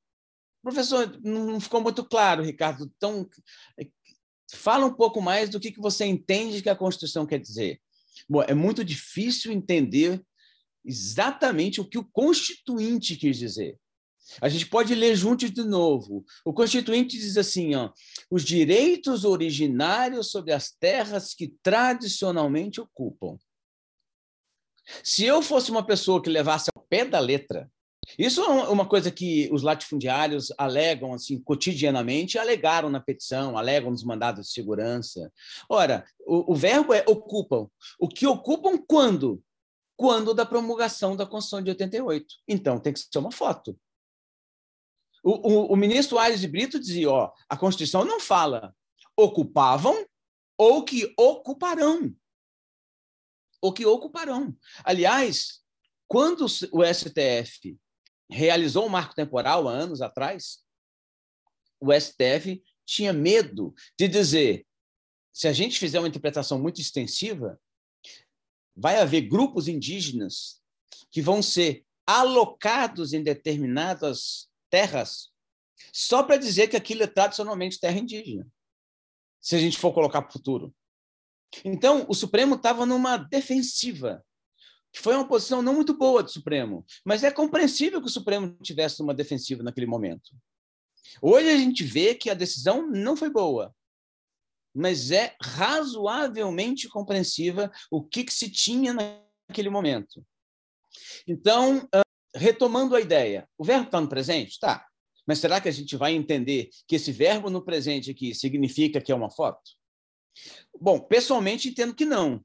professor, 0.62 1.18
não 1.22 1.60
ficou 1.60 1.80
muito 1.80 2.04
claro, 2.04 2.42
Ricardo. 2.42 2.90
Então, 2.96 3.28
fala 4.52 4.84
um 4.84 4.92
pouco 4.92 5.20
mais 5.20 5.48
do 5.48 5.60
que, 5.60 5.72
que 5.72 5.80
você 5.80 6.04
entende 6.04 6.62
que 6.62 6.70
a 6.70 6.76
Constituição 6.76 7.26
quer 7.26 7.38
dizer. 7.38 7.80
Bom, 8.28 8.42
é 8.42 8.54
muito 8.54 8.84
difícil 8.84 9.52
entender 9.52 10.22
exatamente 10.84 11.80
o 11.80 11.84
que 11.84 11.98
o 11.98 12.04
Constituinte 12.04 13.16
quis 13.16 13.36
dizer. 13.36 13.78
A 14.40 14.48
gente 14.48 14.66
pode 14.66 14.94
ler 14.94 15.16
juntos 15.16 15.50
de 15.50 15.64
novo. 15.64 16.24
O 16.44 16.52
Constituinte 16.52 17.18
diz 17.18 17.36
assim: 17.36 17.74
ó, 17.74 17.90
os 18.30 18.44
direitos 18.44 19.24
originários 19.24 20.30
sobre 20.30 20.52
as 20.52 20.70
terras 20.70 21.34
que 21.34 21.54
tradicionalmente 21.62 22.80
ocupam. 22.80 23.36
Se 25.02 25.24
eu 25.24 25.42
fosse 25.42 25.70
uma 25.70 25.84
pessoa 25.84 26.22
que 26.22 26.30
levasse 26.30 26.70
ao 26.74 26.84
pé 26.84 27.04
da 27.04 27.20
letra, 27.20 27.70
isso 28.18 28.42
é 28.42 28.68
uma 28.68 28.86
coisa 28.86 29.10
que 29.10 29.48
os 29.52 29.62
latifundiários 29.62 30.52
alegam 30.58 31.14
assim 31.14 31.40
cotidianamente, 31.40 32.38
alegaram 32.38 32.90
na 32.90 33.00
petição, 33.00 33.56
alegam 33.56 33.90
nos 33.90 34.04
mandados 34.04 34.48
de 34.48 34.52
segurança. 34.52 35.32
Ora, 35.68 36.04
o, 36.26 36.52
o 36.52 36.54
verbo 36.54 36.92
é 36.92 37.04
ocupam. 37.06 37.68
O 37.98 38.08
que 38.08 38.26
ocupam 38.26 38.76
quando? 38.76 39.42
Quando 39.96 40.34
da 40.34 40.46
promulgação 40.46 41.16
da 41.16 41.26
Constituição 41.26 41.62
de 41.62 41.70
88. 41.70 42.26
Então, 42.48 42.78
tem 42.80 42.92
que 42.92 43.00
ser 43.00 43.18
uma 43.18 43.32
foto. 43.32 43.78
O, 45.22 45.50
o, 45.50 45.72
o 45.72 45.76
ministro 45.76 46.18
Aires 46.18 46.40
de 46.40 46.48
Brito 46.48 46.78
dizia: 46.78 47.10
ó, 47.10 47.32
a 47.48 47.56
Constituição 47.56 48.04
não 48.04 48.18
fala 48.18 48.74
ocupavam 49.16 50.06
ou 50.58 50.84
que 50.84 51.12
ocuparão. 51.16 52.14
Ou 53.60 53.72
que 53.72 53.86
ocuparão. 53.86 54.56
Aliás, 54.84 55.62
quando 56.08 56.44
o 56.44 56.84
STF 56.84 57.78
realizou 58.28 58.86
o 58.86 58.90
marco 58.90 59.14
temporal 59.14 59.68
há 59.68 59.72
anos 59.72 60.02
atrás, 60.02 60.58
o 61.80 61.92
STF 61.92 62.62
tinha 62.84 63.12
medo 63.12 63.74
de 63.98 64.08
dizer: 64.08 64.66
se 65.32 65.46
a 65.46 65.52
gente 65.52 65.78
fizer 65.78 65.98
uma 65.98 66.08
interpretação 66.08 66.58
muito 66.58 66.80
extensiva, 66.80 67.60
vai 68.76 68.98
haver 68.98 69.22
grupos 69.22 69.68
indígenas 69.68 70.60
que 71.10 71.20
vão 71.20 71.42
ser 71.42 71.84
alocados 72.06 73.12
em 73.12 73.22
determinadas 73.22 74.48
terras 74.70 75.30
só 75.92 76.22
para 76.22 76.36
dizer 76.36 76.68
que 76.68 76.76
aquilo 76.76 77.02
é 77.02 77.06
tradicionalmente 77.06 77.80
terra 77.80 77.98
indígena, 77.98 78.46
se 79.40 79.56
a 79.56 79.58
gente 79.58 79.78
for 79.78 79.92
colocar 79.92 80.22
para 80.22 80.30
o 80.30 80.32
futuro. 80.32 80.74
Então, 81.64 82.06
o 82.08 82.14
Supremo 82.14 82.54
estava 82.54 82.86
numa 82.86 83.16
defensiva, 83.16 84.24
que 84.92 85.00
foi 85.00 85.14
uma 85.14 85.26
posição 85.26 85.60
não 85.60 85.74
muito 85.74 85.96
boa 85.96 86.22
do 86.22 86.30
Supremo, 86.30 86.84
mas 87.04 87.24
é 87.24 87.30
compreensível 87.30 88.00
que 88.00 88.06
o 88.06 88.12
Supremo 88.12 88.56
tivesse 88.62 89.02
uma 89.02 89.14
defensiva 89.14 89.62
naquele 89.62 89.86
momento. 89.86 90.30
Hoje 91.20 91.50
a 91.50 91.56
gente 91.56 91.84
vê 91.84 92.14
que 92.14 92.30
a 92.30 92.34
decisão 92.34 92.86
não 92.90 93.16
foi 93.16 93.28
boa, 93.28 93.74
mas 94.74 95.10
é 95.10 95.36
razoavelmente 95.40 96.88
compreensiva 96.88 97.70
o 97.90 98.02
que, 98.02 98.24
que 98.24 98.32
se 98.32 98.50
tinha 98.50 98.92
naquele 98.92 99.68
momento. 99.68 100.24
Então, 101.26 101.88
retomando 102.34 102.94
a 102.94 103.00
ideia, 103.00 103.48
o 103.58 103.64
verbo 103.64 103.86
está 103.86 104.00
no 104.00 104.08
presente? 104.08 104.58
Tá. 104.58 104.86
Mas 105.26 105.38
será 105.38 105.60
que 105.60 105.68
a 105.68 105.72
gente 105.72 105.96
vai 105.96 106.14
entender 106.14 106.68
que 106.86 106.96
esse 106.96 107.12
verbo 107.12 107.48
no 107.48 107.64
presente 107.64 108.10
aqui 108.10 108.34
significa 108.34 109.00
que 109.00 109.12
é 109.12 109.14
uma 109.14 109.30
foto? 109.30 109.62
Bom, 110.80 110.98
pessoalmente 111.00 111.68
entendo 111.68 111.94
que 111.94 112.04
não. 112.04 112.44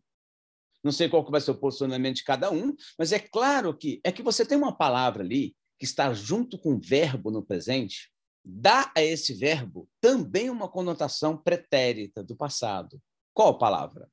Não 0.83 0.91
sei 0.91 1.09
qual 1.09 1.29
vai 1.29 1.41
ser 1.41 1.51
o 1.51 1.59
posicionamento 1.59 2.17
de 2.17 2.23
cada 2.23 2.51
um, 2.51 2.75
mas 2.97 3.11
é 3.11 3.19
claro 3.19 3.75
que 3.75 3.99
é 4.03 4.11
que 4.11 4.21
você 4.21 4.45
tem 4.45 4.57
uma 4.57 4.75
palavra 4.75 5.23
ali 5.23 5.55
que 5.79 5.85
está 5.85 6.13
junto 6.13 6.57
com 6.57 6.75
o 6.75 6.79
verbo 6.79 7.31
no 7.31 7.43
presente, 7.43 8.11
dá 8.49 8.89
a 8.95 9.03
esse 9.03 9.33
verbo 9.33 9.89
também 9.99 10.49
uma 10.49 10.69
conotação 10.69 11.35
pretérita 11.35 12.23
do 12.23 12.33
passado. 12.33 13.03
Qual 13.33 13.57
palavra? 13.57 14.09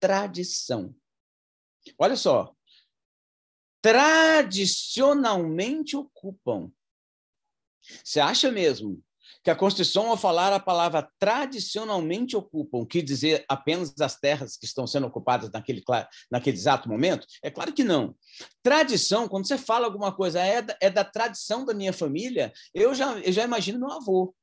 Tradição. 0.00 0.92
Olha 1.96 2.16
só. 2.16 2.52
Tradicionalmente 3.80 5.96
ocupam. 5.96 6.72
Você 8.04 8.18
acha 8.18 8.50
mesmo 8.50 9.00
que 9.42 9.50
a 9.50 9.56
Constituição, 9.56 10.08
ao 10.08 10.16
falar 10.16 10.52
a 10.52 10.60
palavra 10.60 11.10
tradicionalmente 11.18 12.36
ocupam, 12.36 12.86
quer 12.86 13.02
dizer 13.02 13.44
apenas 13.48 13.92
as 14.00 14.16
terras 14.18 14.56
que 14.56 14.64
estão 14.64 14.86
sendo 14.86 15.06
ocupadas 15.08 15.50
naquele, 15.50 15.82
naquele 16.30 16.56
exato 16.56 16.88
momento? 16.88 17.26
É 17.42 17.50
claro 17.50 17.72
que 17.72 17.82
não. 17.82 18.14
Tradição, 18.62 19.28
quando 19.28 19.48
você 19.48 19.58
fala 19.58 19.86
alguma 19.86 20.14
coisa, 20.14 20.40
é 20.40 20.62
da, 20.62 20.76
é 20.80 20.88
da 20.88 21.04
tradição 21.04 21.64
da 21.64 21.74
minha 21.74 21.92
família, 21.92 22.52
eu 22.72 22.94
já, 22.94 23.18
eu 23.18 23.32
já 23.32 23.42
imagino 23.42 23.80
meu 23.80 23.90
avô. 23.90 24.34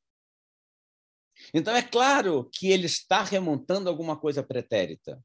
Então, 1.54 1.74
é 1.74 1.82
claro 1.82 2.50
que 2.52 2.68
ele 2.68 2.86
está 2.86 3.24
remontando 3.24 3.88
alguma 3.88 4.18
coisa 4.18 4.44
pretérita. 4.44 5.24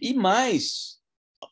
E 0.00 0.14
mais, 0.14 1.00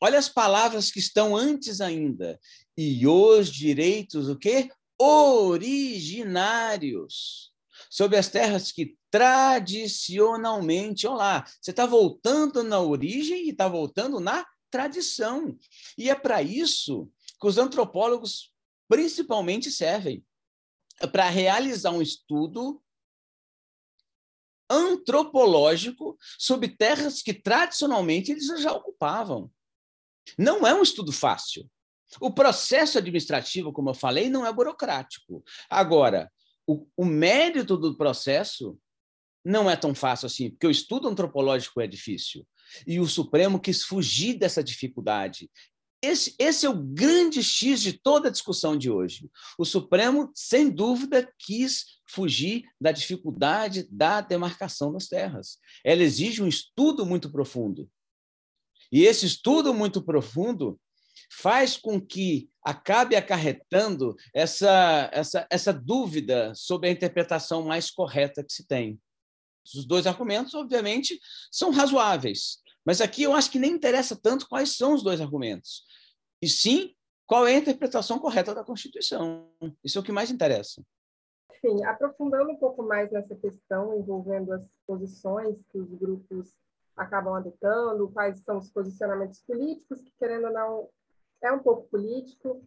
olha 0.01 0.19
as 0.19 0.29
palavras 0.29 0.93
que 0.93 1.01
estão 1.01 1.37
antes 1.37 1.81
ainda. 1.81 2.39
E 2.77 3.05
os 3.07 3.51
direitos, 3.51 4.29
o 4.29 4.37
quê? 4.37 4.71
Originários 5.03 7.53
sobre 7.91 8.17
as 8.17 8.29
terras 8.29 8.71
que 8.71 8.97
tradicionalmente, 9.11 11.05
olha 11.07 11.17
lá, 11.17 11.45
você 11.61 11.71
está 11.71 11.85
voltando 11.85 12.63
na 12.63 12.81
origem 12.81 13.47
e 13.47 13.51
está 13.51 13.69
voltando 13.69 14.19
na 14.21 14.47
tradição. 14.71 15.59
E 15.99 16.09
é 16.09 16.15
para 16.15 16.43
isso 16.43 17.11
que 17.41 17.47
os 17.47 17.59
antropólogos 17.59 18.53
principalmente 18.89 19.71
servem 19.71 20.25
é 21.01 21.07
para 21.07 21.29
realizar 21.29 21.91
um 21.91 22.01
estudo 22.01 22.83
antropológico 24.71 26.17
sobre 26.39 26.69
terras 26.69 27.21
que 27.21 27.35
tradicionalmente 27.35 28.31
eles 28.31 28.47
já 28.61 28.73
ocupavam. 28.73 29.51
Não 30.39 30.67
é 30.67 30.73
um 30.73 30.83
estudo 30.83 31.13
fácil. 31.13 31.69
O 32.21 32.33
processo 32.33 32.99
administrativo, 32.99 33.73
como 33.73 33.91
eu 33.91 33.95
falei, 33.95 34.29
não 34.29 34.47
é 34.47 34.53
burocrático. 34.53 35.43
Agora, 35.69 36.31
o, 36.67 36.87
o 36.97 37.05
mérito 37.05 37.77
do 37.77 37.97
processo 37.97 38.79
não 39.45 39.69
é 39.71 39.77
tão 39.77 39.95
fácil 39.95 40.27
assim, 40.27 40.51
porque 40.51 40.67
o 40.67 40.71
estudo 40.71 41.09
antropológico 41.09 41.81
é 41.81 41.87
difícil. 41.87 42.47
E 42.87 43.01
o 43.01 43.07
Supremo 43.07 43.61
quis 43.61 43.83
fugir 43.83 44.39
dessa 44.39 44.63
dificuldade. 44.63 45.51
Esse, 46.01 46.35
esse, 46.39 46.67
é 46.67 46.69
o 46.69 46.83
grande 46.83 47.43
X 47.43 47.81
de 47.81 47.93
toda 47.93 48.29
a 48.29 48.31
discussão 48.31 48.77
de 48.77 48.91
hoje. 48.91 49.31
O 49.57 49.65
Supremo, 49.65 50.33
sem 50.35 50.69
dúvida, 50.69 51.33
quis 51.39 52.01
fugir 52.09 52.65
da 52.81 52.91
dificuldade 52.91 53.87
da 53.89 54.21
demarcação 54.21 54.93
das 54.93 55.07
terras. 55.07 55.59
Ela 55.85 56.03
exige 56.03 56.43
um 56.43 56.49
estudo 56.49 57.07
muito 57.07 57.31
profundo. 57.31 57.89
E 58.91 59.05
esse 59.05 59.27
estudo 59.27 59.73
muito 59.73 60.03
profundo 60.03 60.79
faz 61.41 61.77
com 61.77 62.01
que 62.01 62.51
acabe 62.63 63.17
acarretando 63.17 64.15
essa, 64.35 65.09
essa, 65.13 65.47
essa 65.51 65.73
dúvida 65.73 66.53
sobre 66.55 66.89
a 66.89 66.93
interpretação 66.93 67.63
mais 67.63 67.91
correta 67.91 68.45
que 68.45 68.53
se 68.53 68.67
tem. 68.67 69.01
Os 69.75 69.87
dois 69.87 70.07
argumentos, 70.07 70.55
obviamente, 70.55 71.19
são 71.51 71.71
razoáveis, 71.71 72.59
mas 72.85 73.01
aqui 73.01 73.23
eu 73.23 73.33
acho 73.33 73.51
que 73.51 73.59
nem 73.59 73.73
interessa 73.73 74.15
tanto 74.21 74.49
quais 74.49 74.77
são 74.77 74.95
os 74.95 75.03
dois 75.03 75.21
argumentos, 75.21 75.85
e 76.41 76.49
sim 76.49 76.95
qual 77.27 77.47
é 77.47 77.55
a 77.55 77.59
interpretação 77.59 78.19
correta 78.19 78.55
da 78.55 78.65
Constituição. 78.65 79.49
Isso 79.83 79.97
é 79.97 80.01
o 80.01 80.05
que 80.05 80.13
mais 80.13 80.31
interessa. 80.31 80.83
Sim, 81.61 81.85
aprofundando 81.85 82.51
um 82.51 82.57
pouco 82.57 82.83
mais 82.83 83.11
nessa 83.11 83.37
questão 83.37 83.97
envolvendo 83.97 84.53
as 84.53 84.67
posições 84.87 85.65
que 85.71 85.79
os 85.79 85.95
grupos 85.95 86.53
acabam 86.97 87.35
adotando, 87.35 88.11
quais 88.11 88.41
são 88.41 88.59
os 88.59 88.69
posicionamentos 88.69 89.41
políticos 89.41 90.03
que, 90.03 90.13
querendo 90.19 90.49
ou 90.49 90.53
não, 90.53 90.89
é 91.43 91.53
um 91.53 91.59
pouco 91.59 91.89
político. 91.89 92.65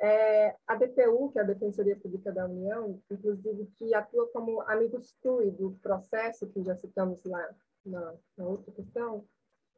É, 0.00 0.56
a 0.66 0.74
DPU, 0.74 1.30
que 1.30 1.38
é 1.38 1.42
a 1.42 1.46
Defensoria 1.46 1.96
Pública 1.96 2.32
da 2.32 2.46
União, 2.46 3.00
inclusive, 3.10 3.70
que 3.78 3.94
atua 3.94 4.28
como 4.32 4.60
amigos 4.62 5.14
TUI 5.22 5.50
do 5.52 5.78
processo, 5.80 6.48
que 6.48 6.62
já 6.62 6.74
citamos 6.74 7.24
lá 7.24 7.48
na, 7.86 8.14
na 8.36 8.44
outra 8.44 8.72
questão, 8.72 9.24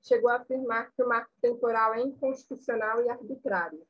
chegou 0.00 0.30
a 0.30 0.36
afirmar 0.36 0.90
que 0.92 1.02
o 1.02 1.08
marco 1.08 1.30
temporal 1.40 1.94
é 1.94 2.00
inconstitucional 2.00 3.02
e 3.02 3.10
arbitrário. 3.10 3.86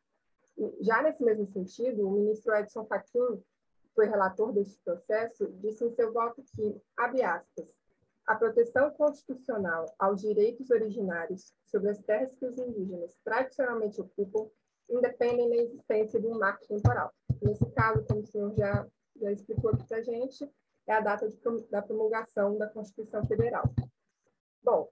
Já 0.81 1.03
nesse 1.03 1.23
mesmo 1.25 1.47
sentido, 1.47 2.07
o 2.07 2.13
ministro 2.13 2.55
Edson 2.55 2.85
Fachin, 2.85 3.37
que 3.83 3.95
foi 3.95 4.07
relator 4.07 4.53
deste 4.53 4.81
processo, 4.85 5.47
disse 5.61 5.85
em 5.85 5.91
seu 5.91 6.13
voto 6.13 6.43
que, 6.55 6.81
abre 6.97 7.23
aspas, 7.23 7.77
a 8.27 8.35
proteção 8.35 8.91
constitucional 8.93 9.95
aos 9.99 10.23
direitos 10.23 10.71
originários 10.71 11.53
sobre 11.67 11.91
as 11.91 11.99
terras 11.99 12.35
que 12.35 12.47
os 12.47 12.59
indígenas 12.59 13.17
tradicionalmente 13.23 14.01
ocupam 14.01 14.49
independem 14.89 15.49
da 15.49 15.57
existência 15.57 16.21
de 16.21 16.27
um 16.27 16.39
marco 16.39 16.67
temporal. 16.67 17.13
Nesse 17.43 17.65
caso, 17.73 18.05
como 18.07 18.21
o 18.21 18.27
senhor 18.27 18.55
já, 18.55 18.87
já 19.17 19.33
explicou 19.33 19.71
aqui 19.71 19.87
para 19.87 19.99
a 19.99 20.03
gente, 20.03 20.51
é 20.87 20.93
a 20.93 21.01
data 21.01 21.29
de, 21.29 21.39
da 21.71 21.83
promulgação 21.83 22.59
da 22.59 22.69
Constituição 22.69 23.25
Federal. 23.27 23.65
Bom, 24.63 24.89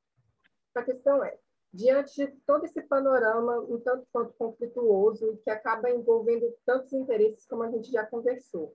a 0.75 0.83
questão 0.83 1.23
é, 1.23 1.39
diante 1.73 2.15
de 2.15 2.33
todo 2.47 2.65
esse 2.65 2.81
panorama 2.83 3.61
um 3.61 3.79
tanto 3.81 4.07
quanto 4.13 4.35
conflituoso 4.35 5.39
que 5.45 5.51
acaba 5.51 5.91
envolvendo 5.91 6.55
tantos 6.65 6.93
interesses 6.93 7.47
como 7.47 7.63
a 7.63 7.71
gente 7.71 7.91
já 7.91 8.07
conversou, 8.07 8.75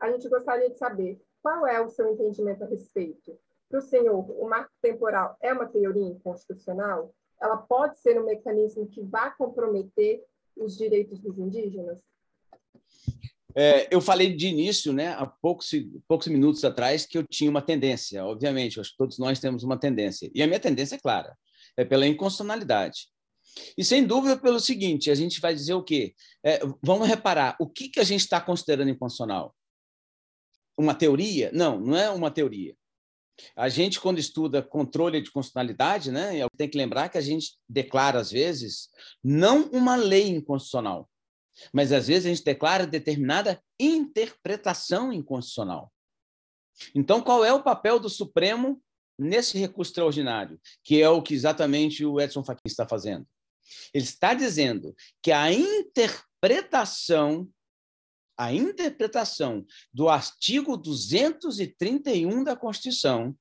a 0.00 0.10
gente 0.10 0.28
gostaria 0.28 0.70
de 0.70 0.78
saber 0.78 1.22
qual 1.42 1.66
é 1.66 1.80
o 1.80 1.90
seu 1.90 2.10
entendimento 2.10 2.64
a 2.64 2.66
respeito 2.66 3.38
para 3.68 3.78
o 3.78 3.82
senhor, 3.82 4.30
o 4.30 4.48
marco 4.48 4.70
temporal 4.80 5.36
é 5.40 5.52
uma 5.52 5.66
teoria 5.66 6.06
inconstitucional? 6.06 7.14
Ela 7.40 7.56
pode 7.56 7.98
ser 8.00 8.20
um 8.20 8.24
mecanismo 8.24 8.86
que 8.88 9.02
vá 9.02 9.30
comprometer 9.30 10.22
os 10.56 10.76
direitos 10.76 11.18
dos 11.18 11.38
indígenas? 11.38 11.98
É, 13.56 13.94
eu 13.94 14.00
falei 14.00 14.34
de 14.34 14.48
início, 14.48 14.92
né, 14.92 15.14
há 15.14 15.26
poucos, 15.26 15.70
poucos 16.08 16.26
minutos 16.26 16.64
atrás, 16.64 17.06
que 17.06 17.16
eu 17.16 17.24
tinha 17.24 17.48
uma 17.48 17.62
tendência, 17.62 18.24
obviamente, 18.24 18.80
acho 18.80 18.90
que 18.90 18.96
todos 18.96 19.18
nós 19.18 19.38
temos 19.38 19.62
uma 19.62 19.78
tendência. 19.78 20.30
E 20.34 20.42
a 20.42 20.46
minha 20.46 20.58
tendência 20.58 20.96
é 20.96 20.98
clara, 20.98 21.36
é 21.76 21.84
pela 21.84 22.06
inconstitucionalidade. 22.06 23.08
E 23.78 23.84
sem 23.84 24.04
dúvida 24.04 24.36
pelo 24.36 24.58
seguinte, 24.58 25.10
a 25.10 25.14
gente 25.14 25.40
vai 25.40 25.54
dizer 25.54 25.74
o 25.74 25.84
quê? 25.84 26.14
É, 26.44 26.60
vamos 26.82 27.06
reparar, 27.06 27.56
o 27.60 27.68
que, 27.68 27.88
que 27.88 28.00
a 28.00 28.04
gente 28.04 28.22
está 28.22 28.40
considerando 28.40 28.90
inconstitucional? 28.90 29.54
Uma 30.76 30.94
teoria? 30.94 31.52
Não, 31.52 31.78
não 31.78 31.96
é 31.96 32.10
uma 32.10 32.32
teoria. 32.32 32.74
A 33.56 33.68
gente, 33.68 34.00
quando 34.00 34.18
estuda 34.18 34.62
controle 34.62 35.20
de 35.20 35.30
constitucionalidade, 35.30 36.10
né, 36.10 36.32
tem 36.56 36.68
que 36.68 36.78
lembrar 36.78 37.08
que 37.08 37.18
a 37.18 37.20
gente 37.20 37.56
declara, 37.68 38.20
às 38.20 38.30
vezes, 38.30 38.88
não 39.22 39.68
uma 39.70 39.96
lei 39.96 40.28
inconstitucional, 40.28 41.08
mas 41.72 41.92
às 41.92 42.06
vezes 42.06 42.26
a 42.26 42.28
gente 42.28 42.44
declara 42.44 42.86
determinada 42.86 43.60
interpretação 43.78 45.12
inconstitucional. 45.12 45.92
Então, 46.94 47.20
qual 47.20 47.44
é 47.44 47.52
o 47.52 47.62
papel 47.62 47.98
do 48.00 48.08
Supremo 48.08 48.80
nesse 49.18 49.58
recurso 49.58 49.90
extraordinário, 49.90 50.60
que 50.82 51.00
é 51.00 51.08
o 51.08 51.22
que 51.22 51.34
exatamente 51.34 52.04
o 52.04 52.20
Edson 52.20 52.42
Fachin 52.44 52.60
está 52.66 52.86
fazendo? 52.86 53.26
Ele 53.92 54.04
está 54.04 54.34
dizendo 54.34 54.94
que 55.22 55.32
a 55.32 55.52
interpretação 55.52 57.48
a 58.36 58.52
interpretação 58.52 59.64
do 59.92 60.08
artigo 60.08 60.76
231 60.76 62.42
da 62.44 62.56
Constituição, 62.56 63.36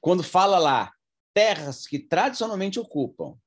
quando 0.00 0.22
fala 0.22 0.58
lá 0.58 0.92
terras 1.32 1.86
que 1.86 1.98
tradicionalmente 1.98 2.80
ocupam, 2.80 3.38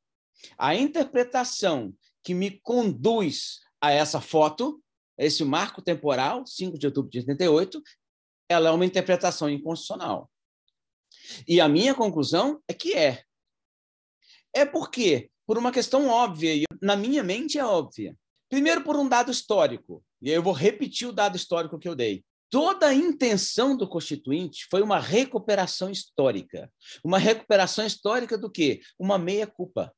a 0.58 0.74
interpretação 0.74 1.94
que 2.24 2.34
me 2.34 2.60
conduz 2.62 3.60
a 3.80 3.92
essa 3.92 4.22
foto, 4.22 4.82
esse 5.18 5.44
marco 5.44 5.82
temporal, 5.82 6.46
5 6.46 6.78
de 6.78 6.88
outubro 6.88 7.12
de 7.12 7.20
88, 7.20 7.82
ela 8.50 8.70
é 8.70 8.72
uma 8.72 8.86
interpretação 8.86 9.50
inconstitucional. 9.50 10.30
E 11.48 11.60
a 11.60 11.68
minha 11.68 11.94
conclusão 11.94 12.62
é 12.68 12.74
que 12.74 12.94
é. 12.94 13.24
É 14.54 14.66
porque, 14.66 15.30
por 15.46 15.58
uma 15.58 15.72
questão 15.72 16.08
óbvia, 16.08 16.56
e 16.56 16.64
na 16.82 16.96
minha 16.96 17.24
mente 17.24 17.58
é 17.58 17.66
óbvia. 17.66 18.18
Primeiro, 18.52 18.84
por 18.84 18.97
um 18.97 19.08
dado 19.08 19.32
histórico, 19.32 20.04
e 20.22 20.30
aí 20.30 20.36
eu 20.36 20.43
vou 20.43 20.52
repetir 20.52 21.08
o 21.08 21.14
dado 21.14 21.38
histórico 21.38 21.80
que 21.80 21.88
eu 21.88 21.95
dei. 21.95 22.22
Toda 22.49 22.88
a 22.88 22.93
intenção 22.93 23.78
do 23.78 23.88
Constituinte 23.88 24.68
foi 24.70 24.82
uma 24.82 24.99
recuperação 24.99 25.89
histórica. 25.89 26.70
Uma 27.02 27.18
recuperação 27.18 27.86
histórica 27.86 28.38
do 28.38 28.52
quê? 28.52 28.82
Uma 28.99 29.18
meia-culpa. 29.18 29.95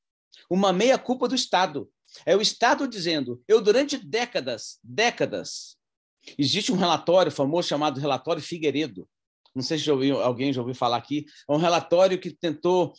Uma 0.48 0.72
meia-culpa 0.72 1.28
do 1.28 1.34
Estado. 1.34 1.90
É 2.28 2.38
o 2.38 2.42
Estado 2.42 2.88
dizendo: 2.88 3.42
eu, 3.48 3.60
durante 3.60 3.98
décadas, 3.98 4.78
décadas, 4.84 5.76
existe 6.38 6.72
um 6.72 6.78
relatório 6.78 7.32
famoso 7.32 7.68
chamado 7.68 8.00
Relatório 8.00 8.44
Figueiredo. 8.44 9.10
Não 9.56 9.64
sei 9.64 9.80
se 9.80 9.86
já 9.86 9.94
ouviu, 9.94 10.22
alguém 10.22 10.54
já 10.54 10.62
ouviu 10.62 10.76
falar 10.76 10.98
aqui. 10.98 11.26
É 11.50 11.52
um 11.52 11.58
relatório 11.58 12.20
que 12.20 12.30
tentou, 12.30 12.94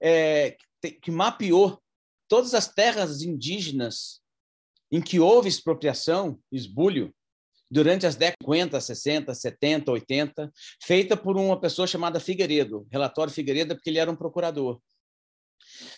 é, 0.00 0.56
que 1.02 1.10
mapeou 1.10 1.82
todas 2.28 2.54
as 2.54 2.68
terras 2.68 3.22
indígenas 3.22 4.20
em 4.90 5.00
que 5.00 5.20
houve 5.20 5.48
expropriação, 5.48 6.40
esbulho, 6.50 7.14
durante 7.70 8.06
as 8.06 8.16
décadas 8.16 8.38
50, 8.42 8.80
60, 8.80 9.34
70, 9.34 9.92
80, 9.92 10.52
feita 10.82 11.16
por 11.16 11.36
uma 11.36 11.60
pessoa 11.60 11.86
chamada 11.86 12.18
Figueiredo, 12.18 12.86
relatório 12.90 13.32
Figueiredo, 13.32 13.74
porque 13.76 13.88
ele 13.88 13.98
era 13.98 14.10
um 14.10 14.16
procurador. 14.16 14.80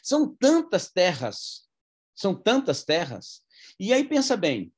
São 0.02 0.34
tantas 0.36 0.90
terras, 0.90 1.66
são 2.14 2.34
tantas 2.34 2.84
terras. 2.84 3.42
E 3.80 3.92
aí 3.92 4.04
pensa 4.04 4.36
bem, 4.36 4.72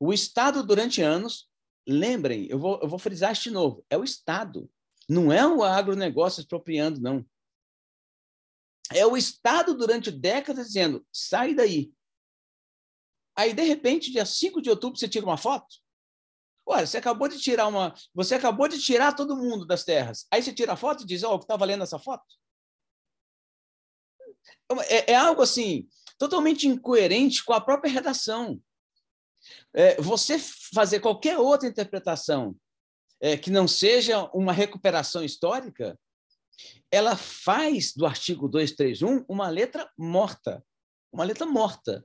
o 0.00 0.12
Estado 0.12 0.62
durante 0.62 1.02
anos, 1.02 1.50
lembrem, 1.86 2.46
eu 2.48 2.58
vou, 2.58 2.80
eu 2.80 2.88
vou 2.88 2.98
frisar 2.98 3.32
isso 3.32 3.42
de 3.42 3.50
novo, 3.50 3.84
é 3.90 3.98
o 3.98 4.04
Estado, 4.04 4.70
não 5.08 5.32
é 5.32 5.46
o 5.46 5.62
agronegócio 5.62 6.40
expropriando, 6.40 7.00
não. 7.00 7.24
É 8.90 9.04
o 9.04 9.16
Estado 9.18 9.74
durante 9.74 10.10
décadas 10.10 10.68
dizendo, 10.68 11.06
sai 11.12 11.54
daí. 11.54 11.92
Aí, 13.38 13.52
de 13.52 13.62
repente, 13.62 14.10
dia 14.10 14.26
5 14.26 14.60
de 14.60 14.68
outubro, 14.68 14.98
você 14.98 15.08
tira 15.08 15.24
uma 15.24 15.36
foto. 15.36 15.76
Olha, 16.66 16.84
você 16.84 16.98
acabou 16.98 17.28
de 17.28 17.38
tirar 17.38 17.68
uma. 17.68 17.94
Você 18.12 18.34
acabou 18.34 18.66
de 18.66 18.82
tirar 18.82 19.14
todo 19.14 19.36
mundo 19.36 19.64
das 19.64 19.84
terras. 19.84 20.26
Aí 20.28 20.42
você 20.42 20.52
tira 20.52 20.72
a 20.72 20.76
foto 20.76 21.04
e 21.04 21.06
diz, 21.06 21.22
ó, 21.22 21.30
oh, 21.30 21.34
o 21.36 21.38
que 21.38 21.44
está 21.44 21.56
valendo 21.56 21.84
essa 21.84 22.00
foto? 22.00 22.26
É, 24.88 25.12
é, 25.12 25.14
algo 25.14 25.40
assim, 25.40 25.88
totalmente 26.18 26.66
incoerente 26.66 27.44
com 27.44 27.52
a 27.52 27.60
própria 27.60 27.92
redação. 27.92 28.60
É, 29.72 30.00
você 30.00 30.36
fazer 30.74 30.98
qualquer 30.98 31.38
outra 31.38 31.68
interpretação 31.68 32.56
é, 33.20 33.36
que 33.36 33.52
não 33.52 33.68
seja 33.68 34.24
uma 34.34 34.52
recuperação 34.52 35.22
histórica, 35.22 35.96
ela 36.90 37.16
faz 37.16 37.94
do 37.94 38.04
artigo 38.04 38.48
231 38.48 39.24
uma 39.28 39.48
letra 39.48 39.88
morta. 39.96 40.64
Uma 41.12 41.22
letra 41.22 41.46
morta. 41.46 42.04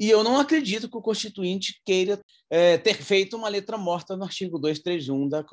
E 0.00 0.08
eu 0.08 0.24
não 0.24 0.40
acredito 0.40 0.88
que 0.88 0.96
o 0.96 1.02
Constituinte 1.02 1.78
queira 1.84 2.18
é, 2.48 2.78
ter 2.78 2.94
feito 2.94 3.36
uma 3.36 3.50
letra 3.50 3.76
morta 3.76 4.16
no 4.16 4.24
artigo 4.24 4.58
231 4.58 5.28
da, 5.28 5.44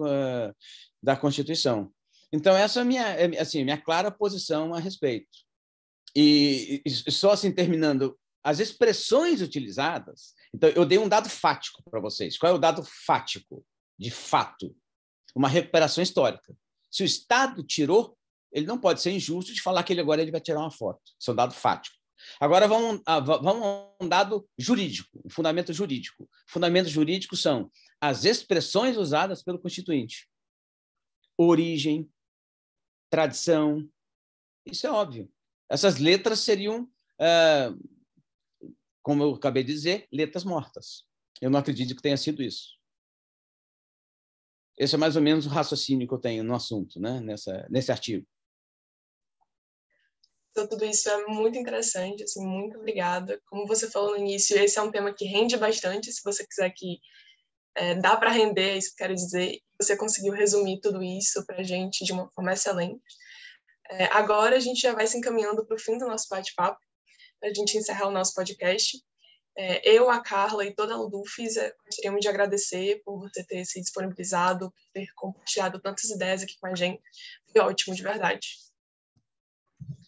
da 1.04 1.18
Constituição. 1.18 1.92
Então, 2.32 2.56
essa 2.56 2.80
é 2.80 2.82
a 2.82 2.86
minha, 2.86 3.04
é, 3.04 3.42
assim, 3.42 3.66
minha 3.66 3.80
clara 3.80 4.10
posição 4.10 4.74
a 4.74 4.80
respeito. 4.80 5.28
E, 6.16 6.82
e 6.86 7.12
só 7.12 7.32
assim, 7.32 7.52
terminando, 7.52 8.18
as 8.42 8.60
expressões 8.60 9.42
utilizadas. 9.42 10.34
Então, 10.56 10.70
eu 10.70 10.86
dei 10.86 10.98
um 10.98 11.10
dado 11.10 11.30
fático 11.30 11.84
para 11.92 12.00
vocês. 12.00 12.38
Qual 12.38 12.54
é 12.54 12.56
o 12.56 12.60
dado 12.60 12.86
fático? 13.06 13.66
De 14.00 14.10
fato. 14.10 14.74
Uma 15.36 15.50
recuperação 15.50 16.02
histórica. 16.02 16.56
Se 16.90 17.04
o 17.04 17.06
Estado 17.06 17.64
tirou, 17.64 18.18
ele 18.50 18.66
não 18.66 18.80
pode 18.80 19.02
ser 19.02 19.12
injusto 19.12 19.54
de 19.54 19.62
falar 19.62 19.84
que 19.84 19.92
ele 19.92 20.00
agora 20.00 20.22
ele 20.22 20.32
vai 20.32 20.40
tirar 20.40 20.62
uma 20.62 20.72
foto. 20.72 21.02
Isso 21.20 21.32
é 21.32 21.34
um 21.34 21.36
dado 21.36 21.54
fático. 21.54 21.97
Agora 22.40 22.68
vamos, 22.68 23.02
vamos 23.06 23.64
a 23.64 24.04
um 24.04 24.08
dado 24.08 24.48
jurídico, 24.58 25.22
um 25.26 25.30
fundamento 25.30 25.74
jurídico. 25.74 26.30
Fundamentos 26.48 26.92
jurídicos 26.92 27.42
são 27.42 27.72
as 28.00 28.26
expressões 28.26 28.98
usadas 28.98 29.44
pelo 29.44 29.60
Constituinte. 29.60 30.30
Origem, 31.38 32.10
tradição, 33.10 33.88
isso 34.66 34.86
é 34.86 34.92
óbvio. 34.92 35.32
Essas 35.70 35.98
letras 35.98 36.40
seriam, 36.40 36.90
é, 37.20 37.70
como 39.02 39.24
eu 39.24 39.36
acabei 39.36 39.64
de 39.64 39.74
dizer, 39.74 40.08
letras 40.12 40.44
mortas. 40.44 41.06
Eu 41.42 41.50
não 41.50 41.60
acredito 41.60 41.96
que 41.96 42.02
tenha 42.02 42.18
sido 42.18 42.42
isso. 42.42 42.78
Esse 44.78 44.96
é 44.96 44.98
mais 44.98 45.16
ou 45.16 45.22
menos 45.22 45.46
o 45.46 45.50
raciocínio 45.50 46.08
que 46.08 46.14
eu 46.14 46.20
tenho 46.20 46.44
no 46.44 46.54
assunto, 46.54 47.00
né? 47.00 47.20
Nessa, 47.20 47.68
nesse 47.70 47.92
artigo. 47.92 48.28
Então, 50.58 50.68
tudo 50.68 50.86
isso 50.86 51.08
é 51.08 51.28
muito 51.28 51.56
interessante, 51.56 52.24
assim, 52.24 52.44
muito 52.44 52.80
obrigada. 52.80 53.40
Como 53.46 53.68
você 53.68 53.88
falou 53.92 54.14
no 54.14 54.18
início, 54.18 54.58
esse 54.58 54.80
é 54.80 54.82
um 54.82 54.90
tema 54.90 55.14
que 55.14 55.24
rende 55.24 55.56
bastante, 55.56 56.12
se 56.12 56.24
você 56.24 56.44
quiser 56.48 56.72
que 56.72 56.98
é, 57.76 57.94
dá 57.94 58.18
para 58.18 58.32
render, 58.32 58.70
é 58.72 58.78
isso 58.78 58.90
que 58.90 58.96
quero 58.96 59.14
dizer. 59.14 59.60
Você 59.80 59.96
conseguiu 59.96 60.34
resumir 60.34 60.82
tudo 60.82 61.04
isso 61.04 61.46
para 61.46 61.58
a 61.58 61.64
gente 61.64 62.04
de 62.04 62.12
uma 62.12 62.28
forma 62.32 62.54
excelente. 62.54 63.04
É, 63.88 64.06
agora 64.06 64.56
a 64.56 64.60
gente 64.60 64.82
já 64.82 64.96
vai 64.96 65.06
se 65.06 65.16
encaminhando 65.16 65.64
para 65.64 65.76
o 65.76 65.80
fim 65.80 65.96
do 66.00 66.08
nosso 66.08 66.26
bate-papo, 66.28 66.80
para 67.40 67.52
a 67.52 67.54
gente 67.54 67.78
encerrar 67.78 68.08
o 68.08 68.12
nosso 68.12 68.34
podcast. 68.34 68.98
É, 69.56 69.88
eu, 69.88 70.10
a 70.10 70.20
Carla 70.22 70.66
e 70.66 70.74
toda 70.74 70.96
a 70.96 70.98
Ludufis 70.98 71.56
é, 71.56 71.72
gostaríamos 71.86 72.22
de 72.22 72.30
agradecer 72.30 73.00
por 73.06 73.20
você 73.20 73.44
ter 73.44 73.64
se 73.64 73.80
disponibilizado, 73.80 74.72
por 74.72 74.92
ter 74.92 75.08
compartilhado 75.14 75.80
tantas 75.80 76.10
ideias 76.10 76.42
aqui 76.42 76.58
com 76.60 76.66
a 76.66 76.74
gente. 76.74 77.04
Foi 77.52 77.62
ótimo, 77.62 77.94
de 77.94 78.02
verdade. 78.02 78.67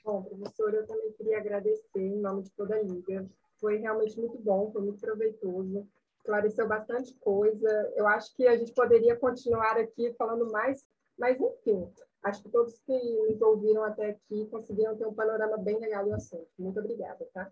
Bom, 0.10 0.24
professora, 0.24 0.78
eu 0.78 0.88
também 0.88 1.12
queria 1.12 1.38
agradecer 1.38 2.02
em 2.02 2.20
nome 2.20 2.42
de 2.42 2.50
toda 2.54 2.76
a 2.76 2.82
Liga. 2.82 3.30
Foi 3.60 3.78
realmente 3.78 4.18
muito 4.18 4.40
bom, 4.40 4.72
foi 4.72 4.82
muito 4.82 5.00
proveitoso, 5.00 5.88
esclareceu 6.18 6.68
bastante 6.68 7.14
coisa. 7.20 7.94
Eu 7.96 8.08
acho 8.08 8.36
que 8.36 8.48
a 8.48 8.58
gente 8.58 8.74
poderia 8.74 9.16
continuar 9.16 9.78
aqui 9.78 10.12
falando 10.18 10.52
mais, 10.52 10.84
mas 11.16 11.40
enfim, 11.40 11.88
acho 12.24 12.42
que 12.42 12.50
todos 12.50 12.80
que 12.80 13.28
nos 13.30 13.40
ouviram 13.40 13.84
até 13.84 14.10
aqui 14.10 14.48
conseguiram 14.48 14.98
ter 14.98 15.06
um 15.06 15.14
panorama 15.14 15.60
bem 15.60 15.80
legal 15.80 16.04
do 16.04 16.16
assunto. 16.16 16.50
Muito 16.58 16.80
obrigada, 16.80 17.30
tá? 17.32 17.52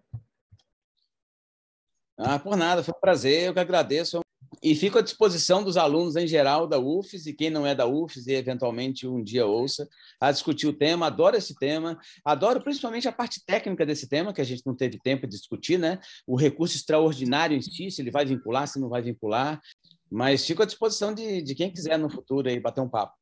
Ah, 2.17 2.39
por 2.39 2.57
nada, 2.57 2.83
foi 2.83 2.95
um 2.97 2.99
prazer, 2.99 3.49
eu 3.49 3.53
que 3.53 3.59
agradeço. 3.59 4.26
E 4.61 4.75
fico 4.75 4.97
à 4.97 5.01
disposição 5.01 5.63
dos 5.63 5.77
alunos 5.77 6.15
em 6.15 6.25
geral 6.25 6.67
da 6.67 6.79
UFES 6.79 7.27
e 7.27 7.33
quem 7.33 7.49
não 7.49 7.65
é 7.65 7.75
da 7.75 7.85
UFES 7.85 8.27
e 8.27 8.33
eventualmente 8.33 9.07
um 9.07 9.23
dia 9.23 9.45
ouça, 9.45 9.87
a 10.19 10.31
discutir 10.31 10.67
o 10.67 10.73
tema. 10.73 11.07
Adoro 11.07 11.37
esse 11.37 11.55
tema, 11.55 11.99
adoro 12.25 12.61
principalmente 12.61 13.07
a 13.07 13.11
parte 13.11 13.43
técnica 13.45 13.85
desse 13.85 14.07
tema, 14.07 14.33
que 14.33 14.41
a 14.41 14.43
gente 14.45 14.63
não 14.65 14.75
teve 14.75 14.99
tempo 14.99 15.27
de 15.27 15.37
discutir, 15.37 15.77
né? 15.77 15.99
O 16.25 16.35
recurso 16.35 16.75
extraordinário 16.75 17.55
em 17.55 17.61
si, 17.61 17.91
se 17.91 18.01
ele 18.01 18.11
vai 18.11 18.25
vincular, 18.25 18.67
se 18.67 18.79
não 18.79 18.89
vai 18.89 19.01
vincular. 19.01 19.61
Mas 20.09 20.45
fico 20.45 20.63
à 20.63 20.65
disposição 20.65 21.13
de, 21.13 21.41
de 21.41 21.53
quem 21.53 21.71
quiser 21.71 21.97
no 21.97 22.09
futuro 22.09 22.49
aí 22.49 22.59
bater 22.59 22.81
um 22.81 22.89
papo. 22.89 23.13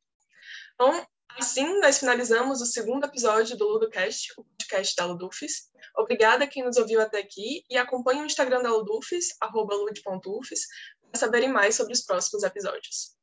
Bom, 0.78 1.04
Assim, 1.38 1.80
nós 1.80 1.98
finalizamos 1.98 2.62
o 2.62 2.66
segundo 2.66 3.04
episódio 3.04 3.58
do 3.58 3.68
LudoCast, 3.68 4.32
o 4.38 4.44
podcast 4.44 4.96
da 4.96 5.04
Ludufis. 5.04 5.68
Obrigada 5.94 6.44
a 6.44 6.46
quem 6.46 6.64
nos 6.64 6.78
ouviu 6.78 6.98
até 6.98 7.18
aqui 7.18 7.62
e 7.68 7.76
acompanhe 7.76 8.22
o 8.22 8.24
Instagram 8.24 8.62
da 8.62 8.70
Ludufis, 8.70 9.36
lud.ufis, 9.52 10.60
para 10.95 10.95
saberem 11.14 11.52
mais 11.52 11.74
sobre 11.74 11.92
os 11.92 12.02
próximos 12.02 12.42
episódios. 12.42 13.15